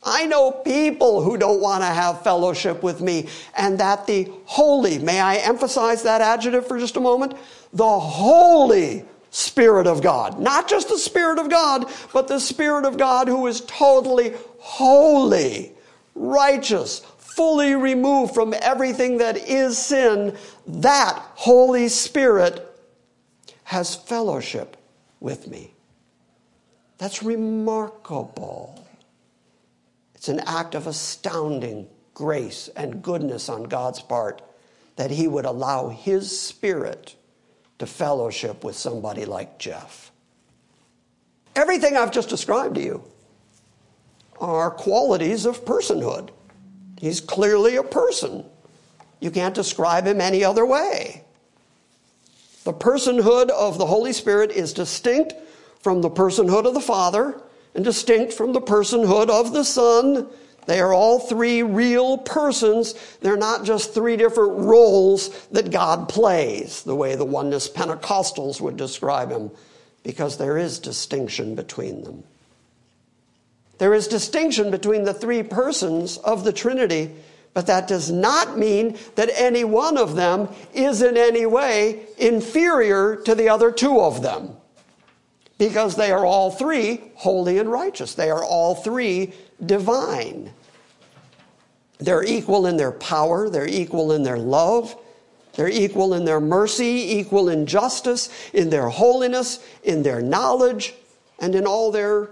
[0.05, 4.99] I know people who don't want to have fellowship with me, and that the holy,
[4.99, 7.35] may I emphasize that adjective for just a moment?
[7.73, 12.99] The Holy Spirit of God, not just the Spirit of God, but the Spirit of
[12.99, 15.73] God who is totally holy,
[16.15, 20.37] righteous, fully removed from everything that is sin,
[20.67, 22.65] that Holy Spirit
[23.65, 24.77] has fellowship
[25.19, 25.73] with me.
[26.99, 28.84] That's remarkable.
[30.25, 34.41] It's an act of astounding grace and goodness on God's part
[34.97, 37.15] that He would allow His Spirit
[37.79, 40.11] to fellowship with somebody like Jeff.
[41.55, 43.05] Everything I've just described to you
[44.41, 46.31] are qualities of personhood.
[46.99, 48.47] He's clearly a person.
[49.21, 51.23] You can't describe him any other way.
[52.63, 55.35] The personhood of the Holy Spirit is distinct
[55.83, 57.43] from the personhood of the Father
[57.75, 60.29] and distinct from the personhood of the Son.
[60.67, 62.95] They are all three real persons.
[63.21, 68.77] They're not just three different roles that God plays, the way the Oneness Pentecostals would
[68.77, 69.51] describe him,
[70.03, 72.25] because there is distinction between them.
[73.79, 77.11] There is distinction between the three persons of the Trinity
[77.55, 83.17] But that does not mean that any one of them is in any way inferior
[83.25, 84.57] to the other two of them.
[85.59, 88.15] Because they are all three holy and righteous.
[88.15, 89.33] They are all three
[89.65, 90.53] divine.
[91.99, 94.97] They're equal in their power, they're equal in their love,
[95.55, 100.95] they're equal in their mercy, equal in justice, in their holiness, in their knowledge,
[101.39, 102.31] and in all their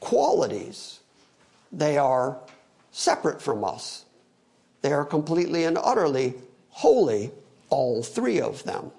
[0.00, 1.00] qualities.
[1.72, 2.38] They are
[2.92, 4.04] separate from us.
[4.82, 6.34] They are completely and utterly
[6.70, 7.30] holy,
[7.70, 8.92] all three of them.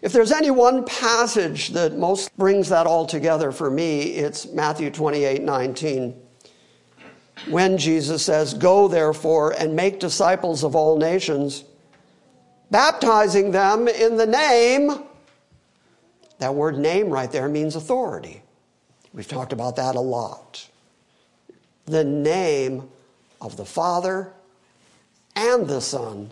[0.00, 4.90] If there's any one passage that most brings that all together for me, it's Matthew
[4.90, 6.22] 28 19.
[7.48, 11.64] When Jesus says, Go therefore and make disciples of all nations,
[12.70, 15.04] baptizing them in the name,
[16.38, 18.42] that word name right there means authority.
[19.12, 20.68] We've talked about that a lot.
[21.86, 22.88] The name
[23.40, 24.32] of the Father
[25.34, 26.30] and the Son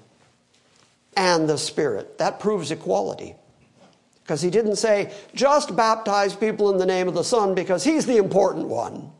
[1.17, 2.19] and the Spirit.
[2.19, 3.35] That proves equality.
[4.27, 8.07] Because he didn't say, just baptize people in the name of the Son because he's
[8.07, 9.13] the important one.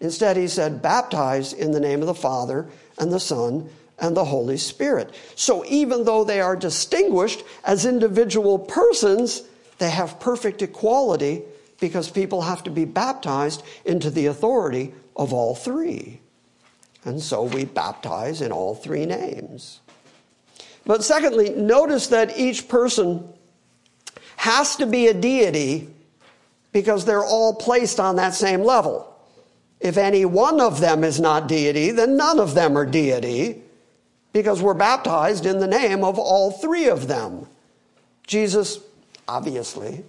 [0.00, 4.26] Instead, he said, baptize in the name of the Father and the Son and the
[4.26, 5.14] Holy Spirit.
[5.34, 9.44] So even though they are distinguished as individual persons,
[9.78, 11.40] they have perfect equality
[11.80, 16.20] because people have to be baptized into the authority of all three.
[17.06, 19.80] And so we baptize in all three names.
[20.84, 23.32] But secondly, notice that each person
[24.36, 25.88] has to be a deity
[26.72, 29.08] because they're all placed on that same level.
[29.80, 33.62] If any one of them is not deity, then none of them are deity
[34.32, 37.46] because we're baptized in the name of all three of them.
[38.26, 38.78] Jesus,
[39.28, 40.04] obviously,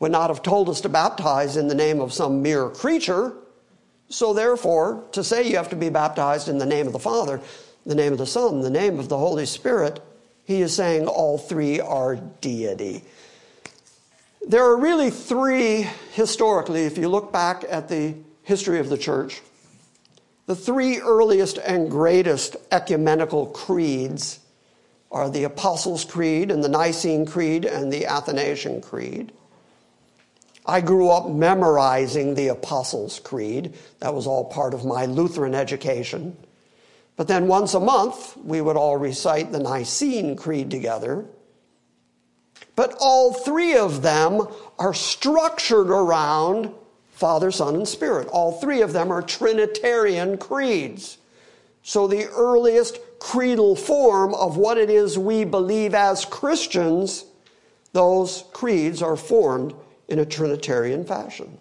[0.00, 3.34] would not have told us to baptize in the name of some mere creature
[4.08, 7.40] so, therefore, to say you have to be baptized in the name of the Father,
[7.86, 10.00] the name of the Son, the name of the Holy Spirit,
[10.44, 13.02] he is saying all three are deity.
[14.46, 19.40] There are really three, historically, if you look back at the history of the church,
[20.44, 24.40] the three earliest and greatest ecumenical creeds
[25.10, 29.32] are the Apostles' Creed and the Nicene Creed and the Athanasian Creed.
[30.66, 33.72] I grew up memorizing the Apostles' Creed.
[34.00, 36.36] That was all part of my Lutheran education.
[37.16, 41.24] But then once a month, we would all recite the Nicene Creed together.
[42.76, 44.46] But all three of them
[44.78, 46.72] are structured around
[47.12, 48.26] Father, Son, and Spirit.
[48.28, 51.18] All three of them are Trinitarian creeds.
[51.82, 57.24] So the earliest creedal form of what it is we believe as Christians,
[57.92, 59.74] those creeds are formed
[60.08, 61.58] in a Trinitarian fashion.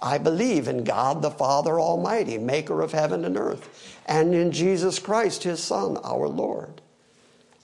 [0.00, 4.98] I believe in God the Father Almighty, maker of heaven and earth, and in Jesus
[4.98, 6.80] Christ, his Son, our Lord.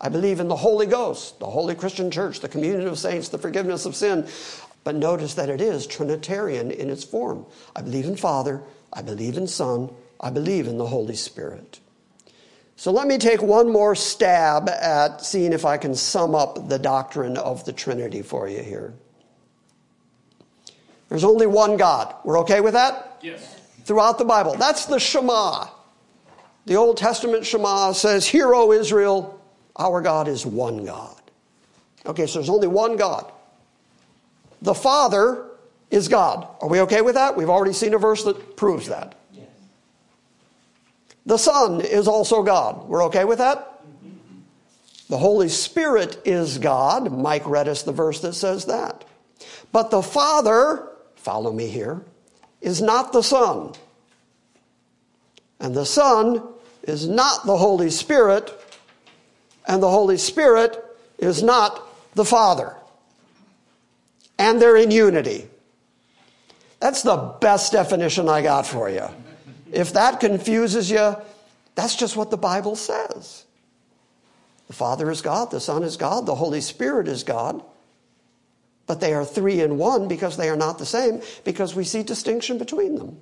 [0.03, 3.39] I believe in the Holy Ghost, the Holy Christian Church, the communion of saints, the
[3.39, 4.27] forgiveness of sin.
[4.83, 7.47] But notice that it is Trinitarian in its form.
[7.77, 9.91] I believe in Father, I believe in Son,
[10.21, 11.79] I believe in the Holy Spirit.
[12.75, 16.81] So let me take one more stab at seeing if I can sum up the
[16.81, 18.93] doctrine of the Trinity for you here.
[21.09, 22.13] There's only one God.
[22.25, 23.19] We're okay with that?
[23.23, 23.61] Yes.
[23.85, 24.57] Throughout the Bible.
[24.57, 25.67] That's the Shema.
[26.67, 29.42] The Old Testament Shema says, Hear, O Israel,
[29.77, 31.21] our God is one God.
[32.05, 33.31] Okay, so there's only one God.
[34.61, 35.47] The Father
[35.91, 36.47] is God.
[36.61, 37.37] Are we okay with that?
[37.37, 39.15] We've already seen a verse that proves that.
[39.33, 39.47] Yes.
[41.27, 42.89] The Son is also God.
[42.89, 43.69] We're okay with that?
[45.09, 47.13] The Holy Spirit is God.
[47.13, 49.05] Mike read us the verse that says that.
[49.71, 50.89] But the Father
[51.23, 52.05] follow me here,
[52.61, 53.73] is not the Son.
[55.61, 56.43] And the Son
[56.83, 58.51] is not the Holy Spirit,
[59.67, 60.83] and the Holy Spirit
[61.19, 62.75] is not the Father.
[64.39, 65.49] And they're in unity.
[66.81, 69.07] That's the best definition I got for you.
[69.71, 71.17] If that confuses you,
[71.75, 73.45] that's just what the Bible says.
[74.67, 77.63] The Father is God, the Son is God, the Holy Spirit is God.
[78.87, 82.03] But they are three in one because they are not the same, because we see
[82.03, 83.19] distinction between them.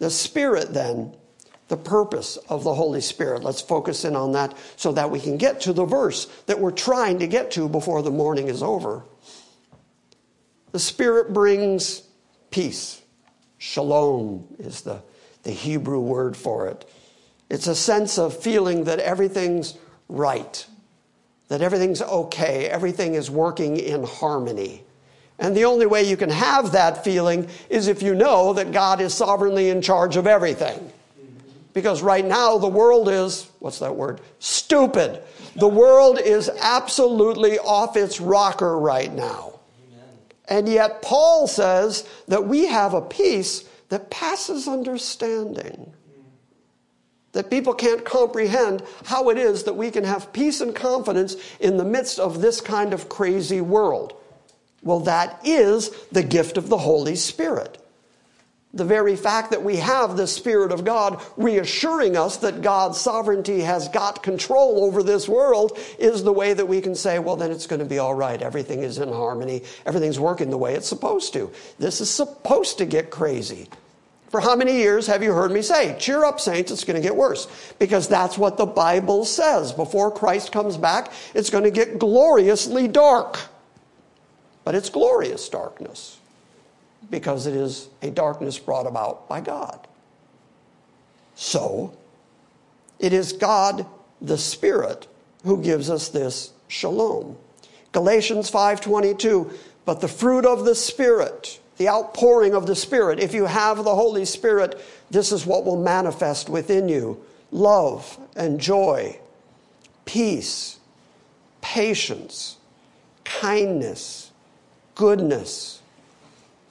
[0.00, 1.14] The Spirit, then,
[1.70, 5.36] the purpose of the Holy Spirit, let's focus in on that so that we can
[5.36, 9.04] get to the verse that we're trying to get to before the morning is over.
[10.72, 12.02] The Spirit brings
[12.50, 13.00] peace.
[13.58, 15.00] Shalom is the,
[15.44, 16.90] the Hebrew word for it.
[17.48, 20.66] It's a sense of feeling that everything's right,
[21.46, 24.82] that everything's okay, everything is working in harmony.
[25.38, 29.00] And the only way you can have that feeling is if you know that God
[29.00, 30.92] is sovereignly in charge of everything.
[31.72, 34.20] Because right now the world is, what's that word?
[34.38, 35.22] Stupid.
[35.56, 39.60] The world is absolutely off its rocker right now.
[40.48, 45.92] And yet Paul says that we have a peace that passes understanding.
[47.32, 51.76] That people can't comprehend how it is that we can have peace and confidence in
[51.76, 54.14] the midst of this kind of crazy world.
[54.82, 57.79] Well, that is the gift of the Holy Spirit.
[58.72, 63.60] The very fact that we have the Spirit of God reassuring us that God's sovereignty
[63.60, 67.50] has got control over this world is the way that we can say, well, then
[67.50, 68.40] it's going to be all right.
[68.40, 69.64] Everything is in harmony.
[69.86, 71.50] Everything's working the way it's supposed to.
[71.80, 73.68] This is supposed to get crazy.
[74.28, 77.02] For how many years have you heard me say, cheer up, saints, it's going to
[77.02, 77.48] get worse?
[77.80, 79.72] Because that's what the Bible says.
[79.72, 83.40] Before Christ comes back, it's going to get gloriously dark.
[84.62, 86.19] But it's glorious darkness
[87.10, 89.86] because it is a darkness brought about by God.
[91.34, 91.92] So,
[92.98, 93.86] it is God
[94.20, 95.06] the Spirit
[95.44, 97.36] who gives us this shalom.
[97.92, 99.50] Galatians 5:22,
[99.84, 103.94] but the fruit of the Spirit, the outpouring of the Spirit, if you have the
[103.94, 104.78] Holy Spirit,
[105.10, 109.18] this is what will manifest within you: love and joy,
[110.04, 110.78] peace,
[111.62, 112.56] patience,
[113.24, 114.30] kindness,
[114.94, 115.79] goodness,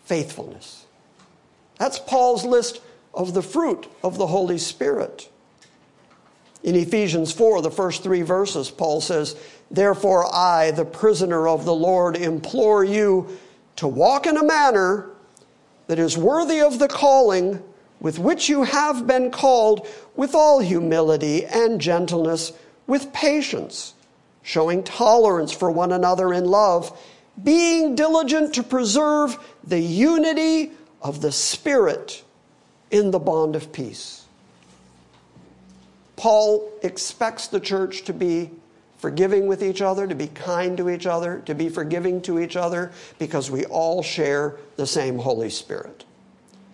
[0.09, 0.87] faithfulness.
[1.77, 2.81] That's Paul's list
[3.13, 5.29] of the fruit of the Holy Spirit.
[6.63, 9.35] In Ephesians 4, the first three verses, Paul says,
[9.69, 13.37] Therefore, I, the prisoner of the Lord, implore you
[13.75, 15.11] to walk in a manner
[15.85, 17.63] that is worthy of the calling
[17.99, 22.51] with which you have been called, with all humility and gentleness,
[22.87, 23.93] with patience,
[24.41, 26.97] showing tolerance for one another in love
[27.43, 30.71] being diligent to preserve the unity
[31.01, 32.23] of the Spirit
[32.91, 34.25] in the bond of peace.
[36.15, 38.51] Paul expects the church to be
[38.97, 42.57] forgiving with each other, to be kind to each other, to be forgiving to each
[42.57, 46.03] other, because we all share the same Holy Spirit.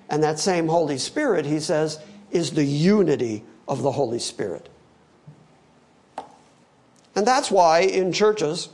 [0.09, 1.99] And that same Holy Spirit, he says,
[2.32, 4.70] is the unity of the Holy Spirit.
[7.16, 8.70] And that's why in churches,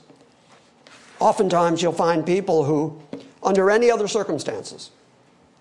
[1.22, 3.00] Oftentimes, you'll find people who,
[3.44, 4.90] under any other circumstances,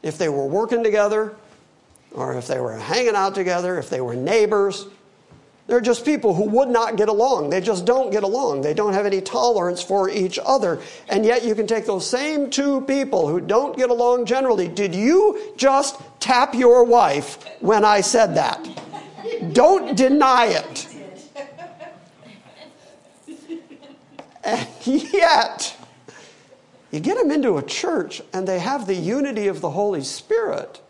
[0.02, 1.36] if they were working together,
[2.12, 4.86] or if they were hanging out together, if they were neighbors,
[5.66, 7.50] they're just people who would not get along.
[7.50, 8.62] They just don't get along.
[8.62, 10.80] They don't have any tolerance for each other.
[11.10, 14.66] And yet, you can take those same two people who don't get along generally.
[14.66, 18.66] Did you just tap your wife when I said that?
[19.52, 20.89] Don't deny it.
[24.42, 25.76] And yet,
[26.90, 30.80] you get them into a church and they have the unity of the Holy Spirit.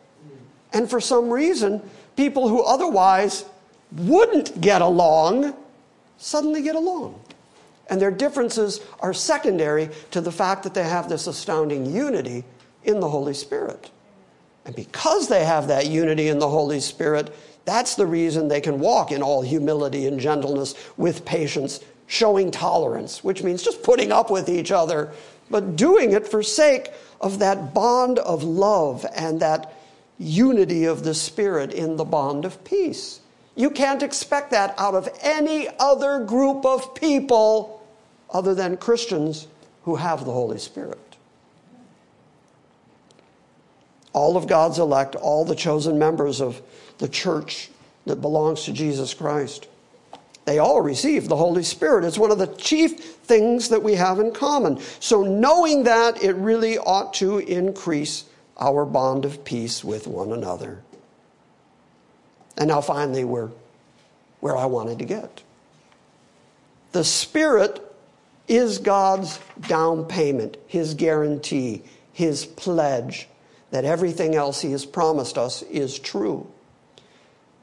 [0.73, 1.83] And for some reason,
[2.17, 3.45] people who otherwise
[3.93, 5.55] wouldn't get along
[6.19, 7.21] suddenly get along.
[7.89, 12.45] And their differences are secondary to the fact that they have this astounding unity
[12.85, 13.91] in the Holy Spirit.
[14.65, 17.35] And because they have that unity in the Holy Spirit,
[17.65, 21.81] that's the reason they can walk in all humility and gentleness with patience
[22.11, 25.13] showing tolerance, which means just putting up with each other,
[25.49, 26.91] but doing it for sake
[27.21, 29.73] of that bond of love and that
[30.19, 33.21] unity of the Spirit in the bond of peace.
[33.55, 37.81] You can't expect that out of any other group of people
[38.29, 39.47] other than Christians
[39.85, 40.99] who have the Holy Spirit.
[44.13, 46.61] All of God's elect, all the chosen members of
[46.99, 47.71] the church
[48.07, 49.69] that belongs to Jesus Christ
[50.51, 52.05] they all receive the Holy Spirit.
[52.05, 54.81] It's one of the chief things that we have in common.
[54.99, 58.25] So, knowing that, it really ought to increase
[58.59, 60.83] our bond of peace with one another.
[62.59, 63.51] And now, finally, we're
[64.41, 65.45] where I wanted to get.
[66.91, 67.81] The Spirit
[68.49, 69.39] is God's
[69.69, 73.29] down payment, His guarantee, His pledge
[73.71, 76.51] that everything else He has promised us is true.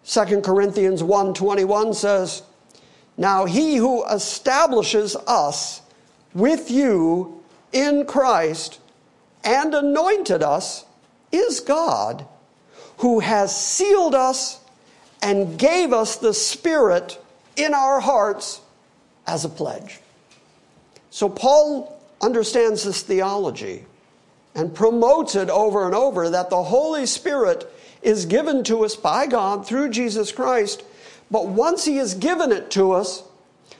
[0.06, 2.44] 2 Corinthians 1:21 says,
[3.18, 5.82] now, he who establishes us
[6.36, 7.41] with you
[7.74, 8.80] in Christ
[9.43, 10.86] and anointed us
[11.32, 12.26] is God,
[12.97, 14.59] who has sealed us
[15.22, 17.20] and gave us the Spirit
[17.55, 18.61] in our hearts
[19.26, 19.99] as a pledge.
[21.09, 23.86] So, Paul understands this theology
[24.53, 27.68] and promotes it over and over that the Holy Spirit
[28.03, 30.84] is given to us by God through Jesus Christ
[31.30, 33.23] but once He has given it to us,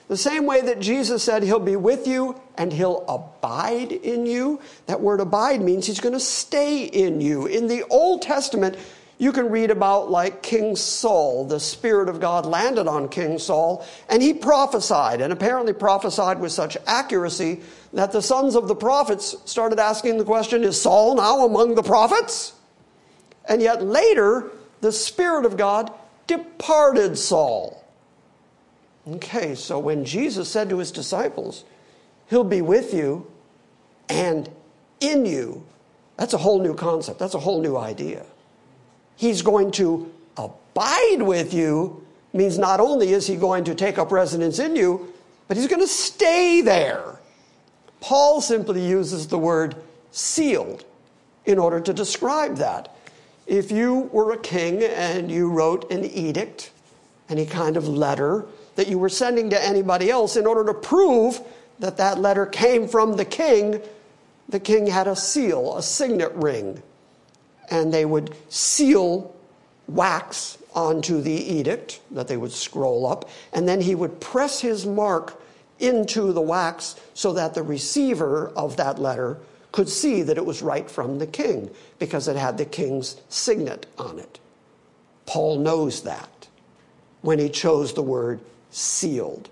[0.08, 4.60] The same way that Jesus said he'll be with you and he'll abide in you.
[4.86, 7.46] That word abide means he's going to stay in you.
[7.46, 8.76] In the Old Testament,
[9.18, 11.44] you can read about like King Saul.
[11.44, 16.52] The Spirit of God landed on King Saul and he prophesied, and apparently prophesied with
[16.52, 17.60] such accuracy
[17.92, 21.82] that the sons of the prophets started asking the question Is Saul now among the
[21.82, 22.54] prophets?
[23.44, 25.92] And yet later, the Spirit of God
[26.28, 27.84] departed Saul.
[29.08, 31.64] Okay, so when Jesus said to his disciples,
[32.28, 33.26] He'll be with you
[34.08, 34.48] and
[35.00, 35.64] in you,
[36.16, 37.18] that's a whole new concept.
[37.18, 38.24] That's a whole new idea.
[39.16, 44.12] He's going to abide with you, means not only is he going to take up
[44.12, 45.12] residence in you,
[45.46, 47.18] but he's going to stay there.
[48.00, 49.76] Paul simply uses the word
[50.10, 50.84] sealed
[51.46, 52.94] in order to describe that.
[53.48, 56.70] If you were a king and you wrote an edict,
[57.30, 58.44] any kind of letter
[58.76, 61.40] that you were sending to anybody else in order to prove
[61.78, 63.80] that that letter came from the king,
[64.50, 66.82] the king had a seal, a signet ring,
[67.70, 69.34] and they would seal
[69.86, 74.84] wax onto the edict that they would scroll up, and then he would press his
[74.84, 75.40] mark
[75.78, 79.38] into the wax so that the receiver of that letter
[79.72, 83.86] could see that it was right from the king because it had the king's signet
[83.98, 84.38] on it.
[85.26, 86.48] Paul knows that
[87.20, 88.40] when he chose the word
[88.70, 89.48] sealed.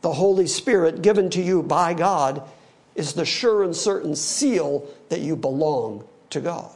[0.00, 2.42] The Holy Spirit given to you by God
[2.94, 6.74] is the sure and certain seal that you belong to God.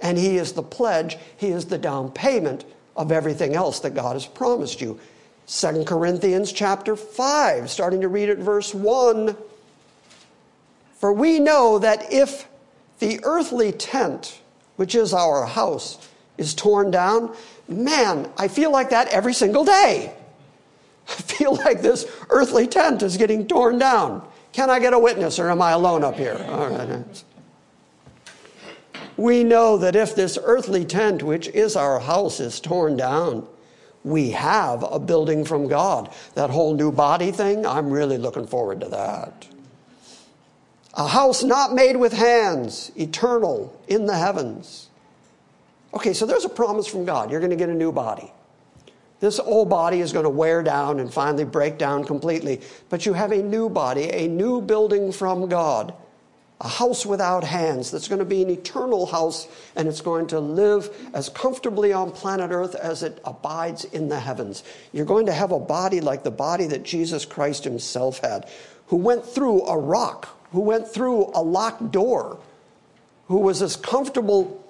[0.00, 2.64] And He is the pledge, He is the down payment
[2.96, 4.98] of everything else that God has promised you.
[5.46, 9.36] 2 Corinthians chapter 5, starting to read at verse 1.
[11.02, 12.48] For we know that if
[13.00, 14.40] the earthly tent,
[14.76, 15.98] which is our house,
[16.38, 17.34] is torn down,
[17.66, 20.14] man, I feel like that every single day.
[21.08, 24.24] I feel like this earthly tent is getting torn down.
[24.52, 26.40] Can I get a witness or am I alone up here?
[26.48, 27.24] All right.
[29.16, 33.48] We know that if this earthly tent, which is our house, is torn down,
[34.04, 36.14] we have a building from God.
[36.34, 39.48] That whole new body thing, I'm really looking forward to that.
[40.94, 44.88] A house not made with hands, eternal in the heavens.
[45.94, 47.30] Okay, so there's a promise from God.
[47.30, 48.30] You're going to get a new body.
[49.20, 52.60] This old body is going to wear down and finally break down completely.
[52.88, 55.94] But you have a new body, a new building from God
[56.62, 60.38] a house without hands that's going to be an eternal house and it's going to
[60.38, 64.62] live as comfortably on planet Earth as it abides in the heavens.
[64.92, 68.48] You're going to have a body like the body that Jesus Christ himself had,
[68.86, 72.38] who went through a rock, who went through a locked door,
[73.26, 74.62] who was as comfortable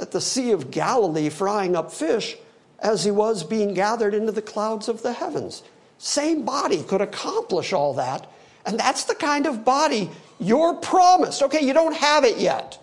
[0.00, 2.36] at the Sea of Galilee frying up fish
[2.80, 5.62] as he was being gathered into the clouds of the heavens.
[5.98, 8.30] Same body could accomplish all that.
[8.64, 11.42] And that's the kind of body you're promised.
[11.42, 12.78] Okay, you don't have it yet.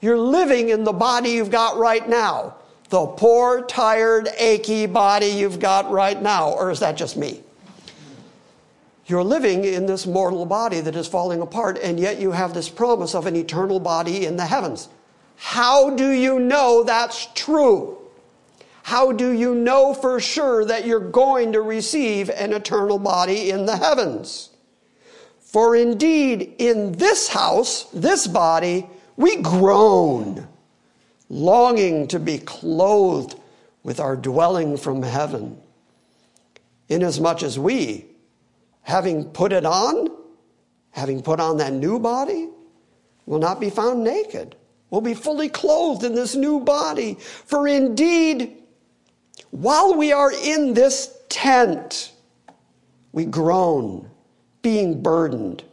[0.00, 2.56] You're living in the body you've got right now.
[2.90, 6.50] The poor, tired, achy body you've got right now.
[6.50, 7.42] Or is that just me?
[9.06, 12.68] You're living in this mortal body that is falling apart, and yet you have this
[12.68, 14.88] promise of an eternal body in the heavens.
[15.36, 17.98] How do you know that's true?
[18.84, 23.66] How do you know for sure that you're going to receive an eternal body in
[23.66, 24.50] the heavens?
[25.40, 30.48] For indeed, in this house, this body, we groan,
[31.28, 33.38] longing to be clothed
[33.82, 35.60] with our dwelling from heaven.
[36.88, 38.06] Inasmuch as we,
[38.82, 40.08] having put it on,
[40.90, 42.48] having put on that new body,
[43.26, 44.56] will not be found naked.
[44.90, 47.14] We'll be fully clothed in this new body.
[47.20, 48.58] For indeed,
[49.50, 52.12] while we are in this tent,
[53.12, 54.10] we groan
[54.62, 55.64] being burdened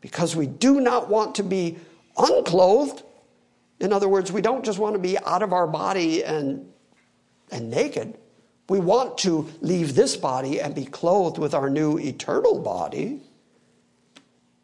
[0.00, 1.78] because we do not want to be
[2.16, 3.02] unclothed.
[3.80, 6.70] In other words, we don't just want to be out of our body and,
[7.50, 8.17] and naked.
[8.68, 13.20] We want to leave this body and be clothed with our new eternal body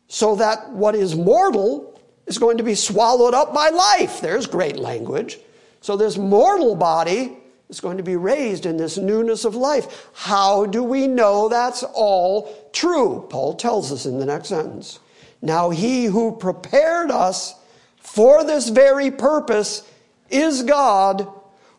[0.09, 4.21] so that what is mortal is going to be swallowed up by life.
[4.21, 5.39] There's great language.
[5.81, 7.37] So, this mortal body
[7.69, 10.09] is going to be raised in this newness of life.
[10.15, 13.27] How do we know that's all true?
[13.29, 15.01] Paul tells us in the next sentence.
[15.43, 17.55] Now, he who prepared us
[17.99, 19.83] for this very purpose
[20.31, 21.29] is God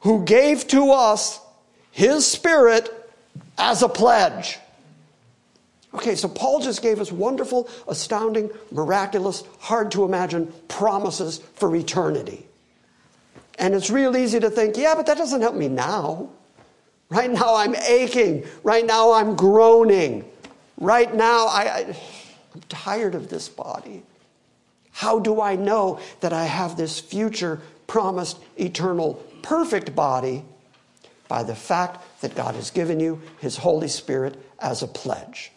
[0.02, 1.40] who gave to us
[1.96, 2.91] his spirit
[3.58, 4.60] as a pledge.
[5.93, 12.46] Okay, so Paul just gave us wonderful, astounding, miraculous, hard to imagine promises for eternity.
[13.58, 16.28] And it's real easy to think, yeah, but that doesn't help me now.
[17.08, 18.46] Right now I'm aching.
[18.62, 20.26] Right now I'm groaning.
[20.78, 21.98] Right now I, I,
[22.54, 24.04] I'm tired of this body.
[24.91, 30.43] How do I know that I have this future promised eternal perfect body?
[31.28, 35.52] By the fact that God has given you His Holy Spirit as a pledge.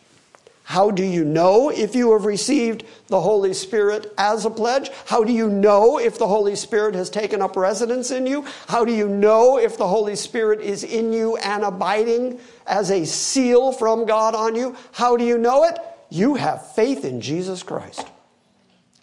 [0.69, 4.91] How do you know if you have received the Holy Spirit as a pledge?
[5.07, 8.45] How do you know if the Holy Spirit has taken up residence in you?
[8.66, 13.07] How do you know if the Holy Spirit is in you and abiding as a
[13.07, 14.77] seal from God on you?
[14.93, 15.79] How do you know it?
[16.11, 18.07] You have faith in Jesus Christ.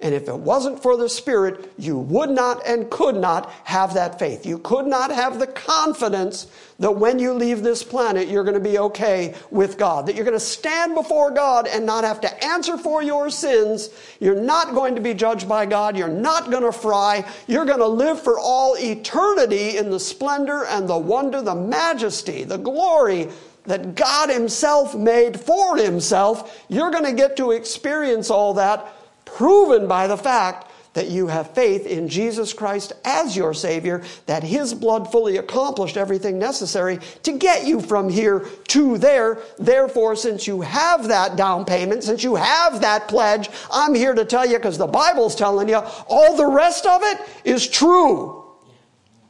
[0.02, 4.20] And if it wasn't for the Spirit, you would not and could not have that
[4.20, 4.46] faith.
[4.46, 6.48] You could not have the confidence
[6.80, 10.26] that when you leave this planet, you're going to be okay with God, that you're
[10.26, 13.90] going to stand before God and not have to answer for your sins.
[14.20, 15.98] You're not going to be judged by God.
[15.98, 17.24] You're not going to fry.
[17.48, 22.44] You're going to live for all eternity in the splendor and the wonder, the majesty,
[22.44, 23.30] the glory
[23.64, 26.66] that God Himself made for Himself.
[26.68, 28.94] You're going to get to experience all that
[29.26, 34.44] proven by the fact that you have faith in Jesus Christ as your Savior, that
[34.44, 39.40] His blood fully accomplished everything necessary to get you from here to there.
[39.60, 44.24] Therefore, since you have that down payment, since you have that pledge, I'm here to
[44.24, 48.46] tell you, because the Bible's telling you, all the rest of it is true.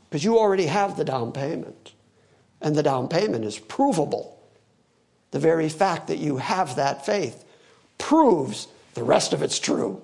[0.10, 1.93] Because you already have the down payment.
[2.62, 4.39] And the down payment is provable.
[5.32, 7.43] The very fact that you have that faith
[7.98, 10.02] proves the rest of it's true.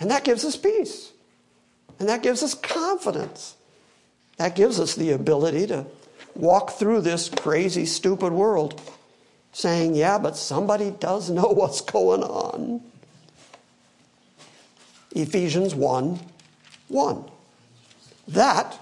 [0.00, 1.12] And that gives us peace.
[1.98, 3.54] And that gives us confidence.
[4.38, 5.86] That gives us the ability to
[6.34, 8.80] walk through this crazy, stupid world
[9.52, 12.80] saying, yeah, but somebody does know what's going on.
[15.14, 16.18] Ephesians 1
[16.88, 17.24] 1.
[18.28, 18.78] That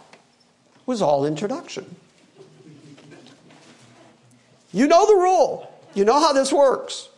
[0.87, 1.95] was all introduction.
[4.73, 7.10] You know the rule, you know how this works.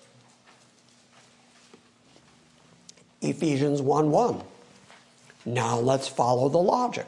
[3.22, 4.42] Ephesians 1 1.
[5.46, 7.06] Now let's follow the logic.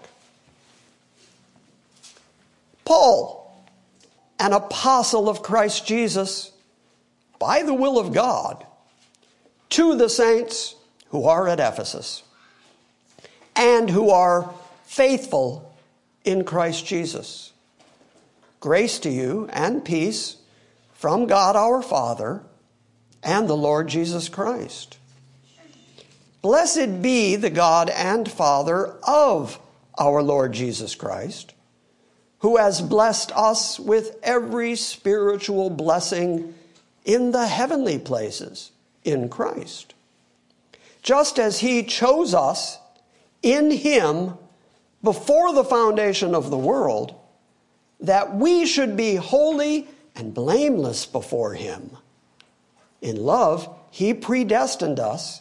[2.85, 3.65] Paul,
[4.39, 6.53] an apostle of Christ Jesus,
[7.39, 8.65] by the will of God,
[9.71, 10.77] to the saints
[11.09, 12.23] who are at Ephesus
[13.57, 14.53] and who are
[14.85, 15.75] faithful
[16.25, 17.53] in Christ Jesus.
[18.61, 20.37] Grace to you and peace
[20.93, 22.43] from God our Father
[23.23, 24.99] and the Lord Jesus Christ.
[26.45, 29.59] Blessed be the God and Father of
[29.97, 31.55] our Lord Jesus Christ,
[32.40, 36.53] who has blessed us with every spiritual blessing
[37.07, 38.72] in the heavenly places
[39.05, 39.95] in Christ.
[41.01, 42.78] Just as he chose us
[43.42, 44.34] in him
[45.03, 47.14] before the foundation of the world,
[48.01, 51.97] that we should be holy and blameless before him.
[53.01, 55.40] In love, he predestined us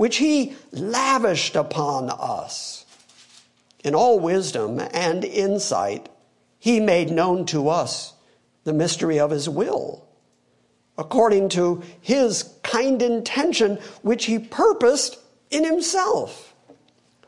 [0.00, 2.86] which he lavished upon us.
[3.84, 6.08] In all wisdom and insight,
[6.58, 8.14] he made known to us
[8.64, 10.08] the mystery of his will,
[10.96, 15.18] according to his kind intention, which he purposed
[15.50, 16.54] in himself,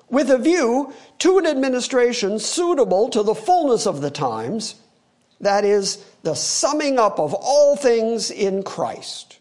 [0.08, 4.76] with a view to an administration suitable to the fullness of the times,
[5.42, 9.40] that is, the summing up of all things in Christ,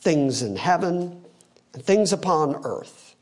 [0.00, 1.23] things in heaven
[1.82, 3.14] things upon earth.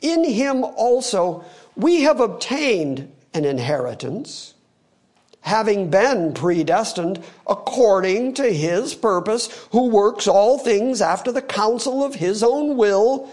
[0.00, 1.44] In him also
[1.76, 4.54] we have obtained an inheritance,
[5.40, 12.14] having been predestined according to his purpose, who works all things after the counsel of
[12.14, 13.30] his own will,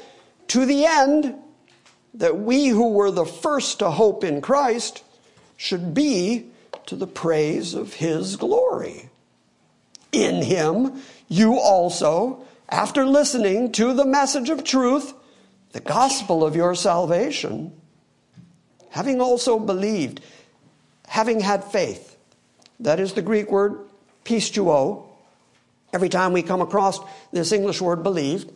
[0.48, 1.36] to the end
[2.14, 5.04] that we who were the first to hope in Christ
[5.58, 6.48] should be
[6.86, 9.10] to the praise of his glory.
[10.12, 15.14] In him you also after listening to the message of truth,
[15.72, 17.74] the gospel of your salvation,
[18.92, 20.22] having also believed,
[21.08, 22.18] having had faith,
[22.80, 23.78] that is the Greek word
[24.24, 25.06] pisteuo.
[25.92, 27.00] Every time we come across
[27.32, 28.52] this English word believed,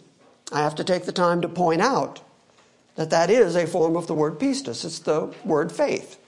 [0.51, 2.22] I have to take the time to point out
[2.95, 4.86] that that is a form of the word pistis.
[4.86, 6.20] It's the word faith.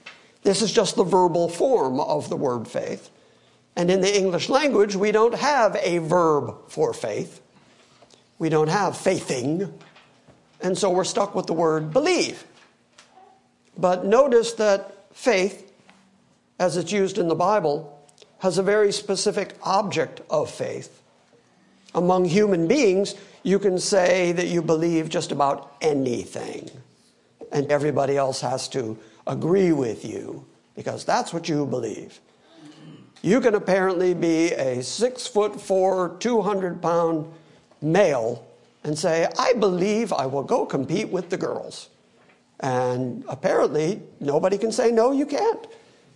[0.42, 3.10] This is just the verbal form of the word faith.
[3.76, 7.40] And in the English language, we don't have a verb for faith.
[8.38, 9.72] We don't have faithing.
[10.60, 12.44] And so we're stuck with the word believe.
[13.78, 15.72] But notice that faith,
[16.58, 17.92] as it's used in the Bible,
[18.38, 21.02] has a very specific object of faith.
[21.94, 26.70] Among human beings, you can say that you believe just about anything,
[27.52, 32.20] and everybody else has to agree with you because that's what you believe.
[33.22, 37.32] You can apparently be a six foot four, 200 pound
[37.92, 38.46] male
[38.84, 41.88] and say, I believe I will go compete with the girls.
[42.60, 45.66] And apparently, nobody can say, no, you can't.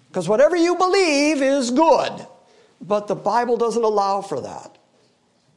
[0.09, 2.27] Because whatever you believe is good.
[2.81, 4.79] But the Bible doesn't allow for that.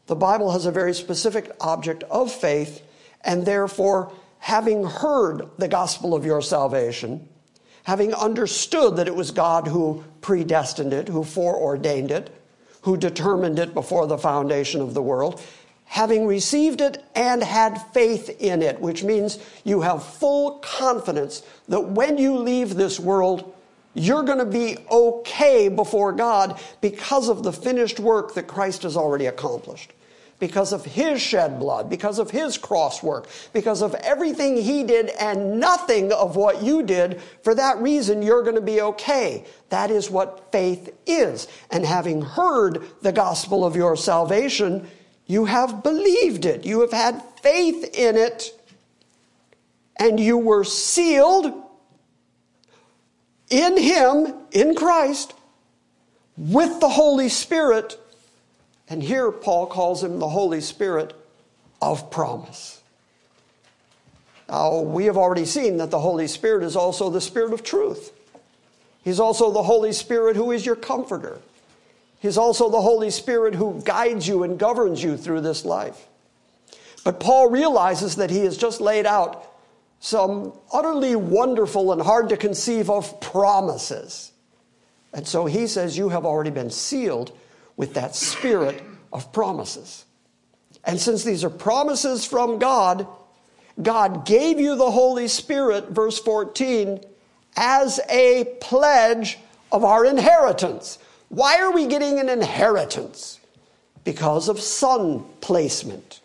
[0.07, 2.86] The Bible has a very specific object of faith,
[3.22, 7.30] and therefore, having heard the gospel of your salvation,
[7.84, 12.30] having understood that it was God who predestined it, who foreordained it,
[12.82, 15.41] who determined it before the foundation of the world,
[15.86, 21.81] having received it and had faith in it, which means you have full confidence that
[21.81, 23.53] when you leave this world,
[23.93, 28.97] you're going to be okay before God because of the finished work that Christ has
[28.97, 29.93] already accomplished
[30.39, 35.09] because of his shed blood, because of his cross work, because of everything he did
[35.19, 37.21] and nothing of what you did.
[37.43, 39.45] For that reason, you're going to be okay.
[39.69, 41.47] That is what faith is.
[41.71, 44.89] And having heard the gospel of your salvation,
[45.28, 46.65] you have believed it.
[46.65, 48.51] You have had faith in it.
[49.97, 51.53] And you were sealed
[53.49, 55.34] in him, in Christ,
[56.36, 57.97] with the Holy Spirit
[58.89, 61.13] and here Paul calls him the Holy Spirit
[61.82, 62.82] of promise.
[64.49, 68.11] Now, we have already seen that the Holy Spirit is also the Spirit of truth.
[69.03, 71.39] He's also the Holy Spirit who is your comforter.
[72.24, 76.07] He's also the Holy Spirit who guides you and governs you through this life.
[77.03, 79.45] But Paul realizes that he has just laid out
[79.99, 84.32] some utterly wonderful and hard to conceive of promises.
[85.13, 87.38] And so he says, You have already been sealed
[87.76, 90.05] with that spirit of promises.
[90.86, 93.05] And since these are promises from God,
[93.82, 97.01] God gave you the Holy Spirit, verse 14,
[97.57, 99.39] as a pledge
[99.74, 100.99] of our inheritance.
[101.34, 103.39] Why are we getting an inheritance?
[104.03, 106.19] Because of son placement.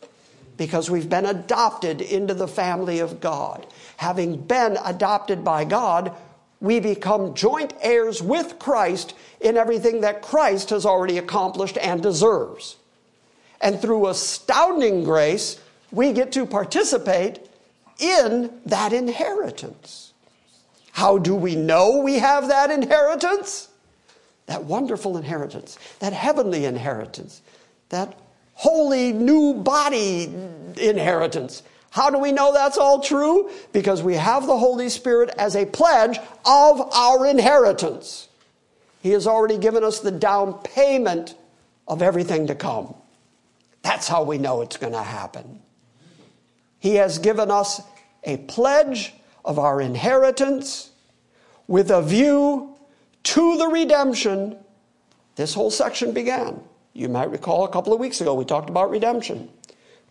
[0.59, 3.67] Because we've been adopted into the family of God.
[3.97, 6.15] Having been adopted by God,
[6.61, 12.77] we become joint heirs with Christ in everything that Christ has already accomplished and deserves.
[13.63, 15.59] And through astounding grace,
[15.91, 17.49] we get to participate
[17.99, 20.13] in that inheritance.
[20.93, 23.68] How do we know we have that inheritance?
[24.49, 27.41] That wonderful inheritance, that heavenly inheritance,
[27.89, 28.19] that
[28.55, 30.25] holy new body
[30.77, 33.51] inheritance how do we know that's all true?
[33.73, 38.29] Because we have the Holy Spirit as a pledge of our inheritance.
[39.03, 41.35] He has already given us the down payment
[41.87, 42.95] of everything to come.
[43.83, 45.61] That's how we know it's going to happen.
[46.79, 47.81] He has given us
[48.25, 50.91] a pledge of our inheritance
[51.67, 52.68] with a view
[53.29, 54.57] to the redemption.
[55.37, 56.61] This whole section began.
[56.93, 59.49] You might recall a couple of weeks ago we talked about redemption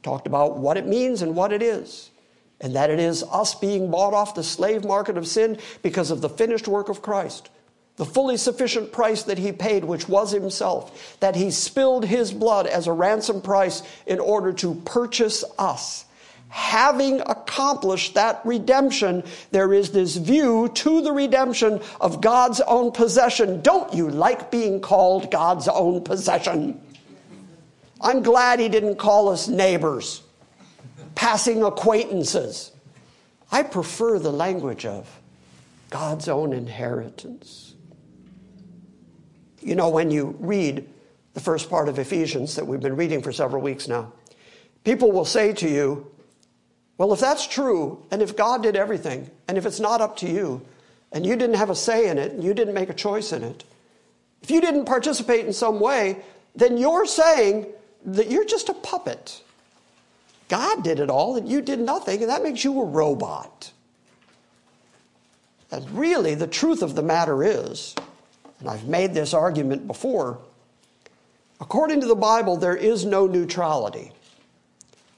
[0.03, 2.11] talked about what it means and what it is.
[2.59, 6.21] And that it is us being bought off the slave market of sin because of
[6.21, 7.49] the finished work of Christ.
[7.97, 11.17] The fully sufficient price that he paid, which was himself.
[11.19, 16.05] That he spilled his blood as a ransom price in order to purchase us.
[16.49, 23.61] Having accomplished that redemption, there is this view to the redemption of God's own possession.
[23.61, 26.81] Don't you like being called God's own possession?
[27.99, 30.23] I'm glad he didn't call us neighbors,
[31.15, 32.71] passing acquaintances.
[33.51, 35.09] I prefer the language of
[35.89, 37.73] God's own inheritance.
[39.61, 40.87] You know, when you read
[41.33, 44.13] the first part of Ephesians that we've been reading for several weeks now,
[44.83, 46.09] people will say to you,
[46.97, 50.27] well, if that's true, and if God did everything, and if it's not up to
[50.29, 50.61] you,
[51.11, 53.43] and you didn't have a say in it, and you didn't make a choice in
[53.43, 53.63] it,
[54.41, 56.17] if you didn't participate in some way,
[56.55, 57.67] then you're saying
[58.05, 59.41] that you're just a puppet.
[60.49, 63.71] God did it all, and you did nothing, and that makes you a robot.
[65.71, 67.93] And really, the truth of the matter is,
[68.59, 70.39] and I've made this argument before,
[71.59, 74.11] according to the Bible, there is no neutrality.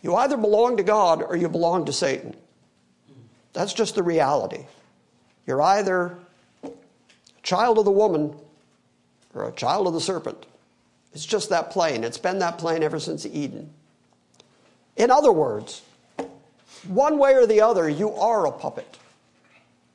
[0.02, 2.36] You either belong to God or you belong to Satan.
[3.54, 4.66] That's just the reality.
[5.46, 6.18] You're either
[6.64, 6.70] a
[7.44, 8.36] child of the woman
[9.34, 10.46] or a child of the serpent.
[11.14, 12.04] It's just that plain.
[12.04, 13.72] It's been that plain ever since Eden.
[14.96, 15.82] In other words,
[16.88, 18.98] one way or the other, you are a puppet.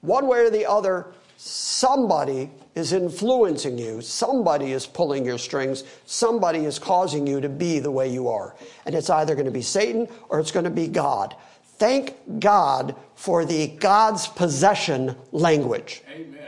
[0.01, 6.65] One way or the other, somebody is influencing you, somebody is pulling your strings, somebody
[6.65, 8.57] is causing you to be the way you are.
[8.85, 11.37] And it's either going to be Satan or it's going to be God.
[11.77, 16.03] Thank God for the God's possession language.
[16.11, 16.41] Amen.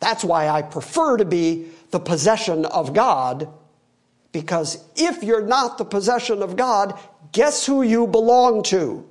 [0.00, 3.48] That's why I prefer to be the possession of God,
[4.32, 6.98] because if you're not the possession of God,
[7.32, 9.08] guess who you belong to?